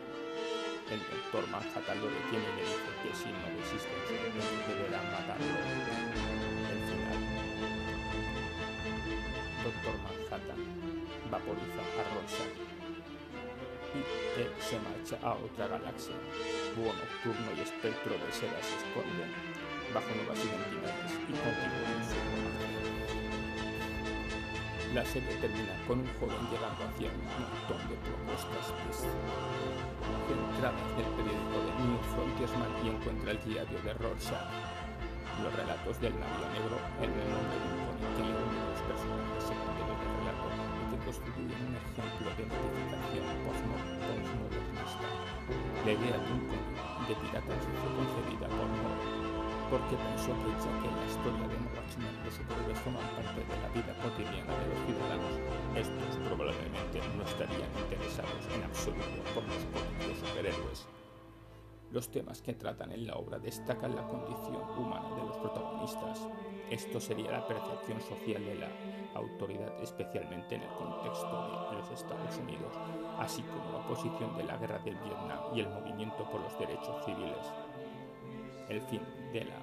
El 0.90 0.98
doctor 0.98 1.48
Manhattan 1.48 1.98
lo 2.02 2.10
detiene 2.10 2.44
y 2.44 2.56
le 2.58 2.62
dice 2.66 2.90
que 3.02 3.14
si 3.14 3.30
no 3.30 3.46
resiste 3.54 3.94
deberá 4.68 5.00
matarlo. 5.14 6.43
Vaporiza 11.34 11.82
a 11.98 12.02
Rorschach 12.14 12.54
y 13.94 14.00
él 14.40 14.50
se 14.58 14.78
marcha 14.78 15.18
a 15.22 15.34
otra 15.34 15.66
galaxia. 15.68 16.14
Búho 16.76 16.92
nocturno 16.94 17.50
y 17.56 17.60
espectro 17.60 18.14
de 18.14 18.30
seda 18.30 18.58
se 18.62 18.74
esconden 18.78 19.30
bajo 19.94 20.10
nuevas 20.14 20.38
identidades 20.38 21.12
y 21.26 21.34
continúan 21.34 22.02
su. 22.06 22.18
La 24.94 25.04
serie 25.04 25.34
termina 25.42 25.74
con 25.86 26.00
un 26.00 26.10
joven 26.18 26.42
llegando 26.50 26.86
hacia 26.86 27.10
un 27.10 27.26
montón 27.26 27.82
de 27.90 27.96
propuestas 27.98 28.70
centradas 30.26 30.90
del 30.96 31.10
periódico 31.18 31.56
de 31.66 31.70
New 31.82 31.98
Frontiersman 32.14 32.72
y 32.84 32.88
encuentra 32.94 33.30
el 33.32 33.40
diario 33.42 33.78
de 33.82 33.94
Rorschach. 33.94 34.73
Los 35.42 35.52
relatos 35.54 36.00
del 36.00 36.14
navío 36.14 36.46
negro 36.54 36.76
el 37.02 37.10
nombre 37.10 37.56
de 37.58 38.06
que 38.14 38.22
uno 38.22 38.44
de 38.44 38.60
los 38.68 38.80
personajes 38.86 39.42
secundarios 39.42 39.98
del 39.98 40.12
relato 40.20 40.46
y 40.54 40.84
que 40.90 40.98
constituyen 41.04 41.60
un 41.68 41.74
ejemplo 41.74 42.28
de 42.38 42.44
notificación 42.44 43.26
postmodernista. 43.42 45.08
La 45.84 45.92
idea 45.92 46.16
de 46.16 46.30
un 46.32 46.42
de 46.48 47.14
piratas 47.20 47.62
fue 47.66 47.90
concebida 47.98 48.48
por 48.48 48.68
Moore 48.68 49.34
porque 49.70 49.96
pensó 49.96 50.30
que 50.44 50.50
ya 50.60 50.72
que 50.80 50.88
la 50.92 51.04
historia 51.04 51.46
de 51.50 51.56
Watchmen 51.74 52.14
los 52.24 52.34
superhéroes 52.34 52.78
forman 52.80 53.08
parte 53.16 53.40
de 53.42 53.56
la 53.58 53.68
vida 53.74 53.92
cotidiana 54.00 54.52
de 54.54 54.66
los 54.70 54.80
ciudadanos, 54.86 55.34
estos 55.74 56.12
probablemente 56.24 57.00
no 57.16 57.22
estarían 57.24 57.72
interesados 57.82 58.42
en 58.54 58.62
absoluto 58.62 59.18
por 59.34 59.42
los 59.44 59.62
cómics 59.72 60.06
de 60.06 60.14
superhéroes. 60.14 61.03
Los 61.94 62.10
temas 62.10 62.42
que 62.42 62.54
tratan 62.54 62.90
en 62.90 63.06
la 63.06 63.14
obra 63.14 63.38
destacan 63.38 63.94
la 63.94 64.02
condición 64.08 64.60
humana 64.76 65.14
de 65.14 65.22
los 65.22 65.36
protagonistas. 65.36 66.26
Esto 66.68 66.98
sería 66.98 67.30
la 67.30 67.46
percepción 67.46 68.00
social 68.00 68.44
de 68.44 68.56
la 68.56 68.68
autoridad, 69.14 69.80
especialmente 69.80 70.56
en 70.56 70.62
el 70.62 70.70
contexto 70.70 71.70
de 71.70 71.76
los 71.76 71.90
Estados 71.92 72.36
Unidos, 72.38 72.76
así 73.20 73.42
como 73.42 73.70
la 73.70 73.78
oposición 73.78 74.36
de 74.36 74.42
la 74.42 74.56
guerra 74.56 74.80
del 74.80 74.96
Vietnam 74.96 75.38
y 75.54 75.60
el 75.60 75.68
movimiento 75.68 76.28
por 76.32 76.40
los 76.40 76.58
derechos 76.58 77.04
civiles 77.04 77.46
el 78.68 78.80
fin 78.80 79.02
de 79.32 79.44
la 79.44 79.60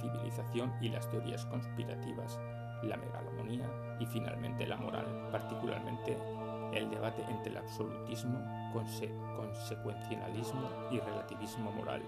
civilización 0.00 0.72
y 0.80 0.88
las 0.88 1.10
teorías 1.10 1.44
conspirativas, 1.46 2.40
la 2.82 2.96
megalomonía 2.96 3.68
y 3.98 4.06
finalmente 4.06 4.66
la 4.66 4.78
moral, 4.78 5.28
particularmente 5.30 6.16
el 6.72 6.88
debate 6.88 7.22
entre 7.28 7.50
el 7.50 7.58
absolutismo, 7.58 8.38
consecuencialismo 8.72 10.68
y 10.90 10.98
relativismo 10.98 11.70
moral. 11.72 12.02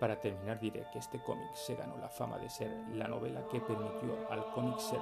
Para 0.00 0.18
terminar 0.20 0.58
diré 0.58 0.84
que 0.92 0.98
este 0.98 1.20
cómic 1.22 1.54
se 1.54 1.76
ganó 1.76 1.96
la 1.98 2.08
fama 2.08 2.38
de 2.38 2.50
ser 2.50 2.70
la 2.94 3.06
novela 3.06 3.46
que 3.50 3.60
permitió 3.60 4.28
al 4.30 4.50
cómic 4.52 4.78
ser 4.78 5.00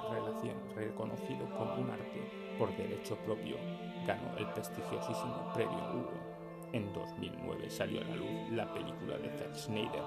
reconocido 0.75 1.49
como 1.57 1.75
un 1.75 1.89
arte 1.89 2.55
por 2.57 2.75
derecho 2.77 3.15
propio. 3.17 3.57
Ganó 4.05 4.37
el 4.37 4.47
prestigiosísimo 4.53 5.51
premio 5.53 5.91
Hugo 5.93 6.31
en 6.73 6.93
2009 6.93 7.69
salió 7.69 7.99
a 7.99 8.05
la 8.05 8.15
luz 8.15 8.49
la 8.51 8.73
película 8.73 9.17
de 9.17 9.29
Zack 9.37 9.53
Snyder, 9.53 10.03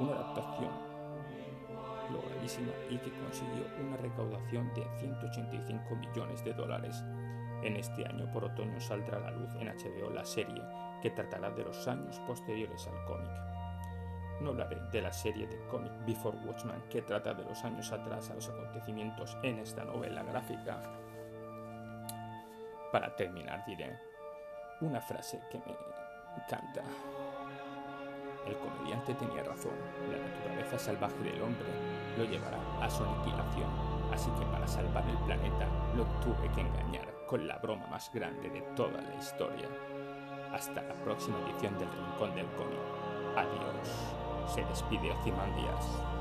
una 0.00 0.12
adaptación 0.12 0.70
logralísima 2.12 2.72
y 2.90 2.98
que 2.98 3.12
consiguió 3.12 3.64
una 3.80 3.96
recaudación 3.96 4.74
de 4.74 4.84
185 4.98 5.94
millones 5.94 6.44
de 6.44 6.52
dólares. 6.52 7.04
En 7.62 7.76
este 7.76 8.06
año 8.06 8.30
por 8.32 8.44
otoño 8.44 8.80
saldrá 8.80 9.18
a 9.18 9.20
la 9.20 9.30
luz 9.32 9.54
en 9.56 9.68
HBO 9.68 10.10
la 10.10 10.24
serie 10.24 10.62
que 11.02 11.10
tratará 11.10 11.50
de 11.50 11.64
los 11.64 11.86
años 11.86 12.18
posteriores 12.20 12.86
al 12.86 13.04
cómic. 13.04 13.30
No 14.40 14.50
hablaré 14.50 14.80
de 14.90 15.02
la 15.02 15.12
serie 15.12 15.46
de 15.46 15.58
cómic 15.66 15.92
Before 16.06 16.38
Watchmen 16.38 16.82
que 16.88 17.02
trata 17.02 17.34
de 17.34 17.44
los 17.44 17.62
años 17.62 17.92
atrás 17.92 18.30
a 18.30 18.34
los 18.34 18.48
acontecimientos 18.48 19.36
en 19.42 19.58
esta 19.58 19.84
novela 19.84 20.22
gráfica. 20.22 20.80
Para 22.90 23.14
terminar 23.14 23.62
diré 23.66 23.98
una 24.80 25.00
frase 25.02 25.38
que 25.50 25.58
me 25.58 25.76
encanta. 26.42 26.82
El 28.46 28.56
comediante 28.56 29.14
tenía 29.14 29.42
razón, 29.42 29.74
la 30.10 30.16
naturaleza 30.16 30.78
salvaje 30.78 31.18
del 31.18 31.42
hombre 31.42 31.68
lo 32.16 32.24
llevará 32.24 32.58
a 32.80 32.88
su 32.88 33.04
aniquilación, 33.04 33.70
así 34.10 34.30
que 34.30 34.46
para 34.46 34.66
salvar 34.66 35.06
el 35.06 35.18
planeta 35.18 35.66
lo 35.94 36.04
tuve 36.22 36.50
que 36.54 36.62
engañar 36.62 37.19
con 37.30 37.46
la 37.46 37.58
broma 37.58 37.86
más 37.86 38.10
grande 38.12 38.50
de 38.50 38.60
toda 38.74 39.00
la 39.00 39.14
historia. 39.14 39.68
Hasta 40.52 40.82
la 40.82 40.94
próxima 40.94 41.38
edición 41.46 41.78
del 41.78 41.88
Rincón 41.88 42.34
del 42.34 42.46
Cómic. 42.56 42.80
Adiós. 43.36 44.52
Se 44.52 44.64
despide 44.64 45.12
Ozymandias. 45.12 46.19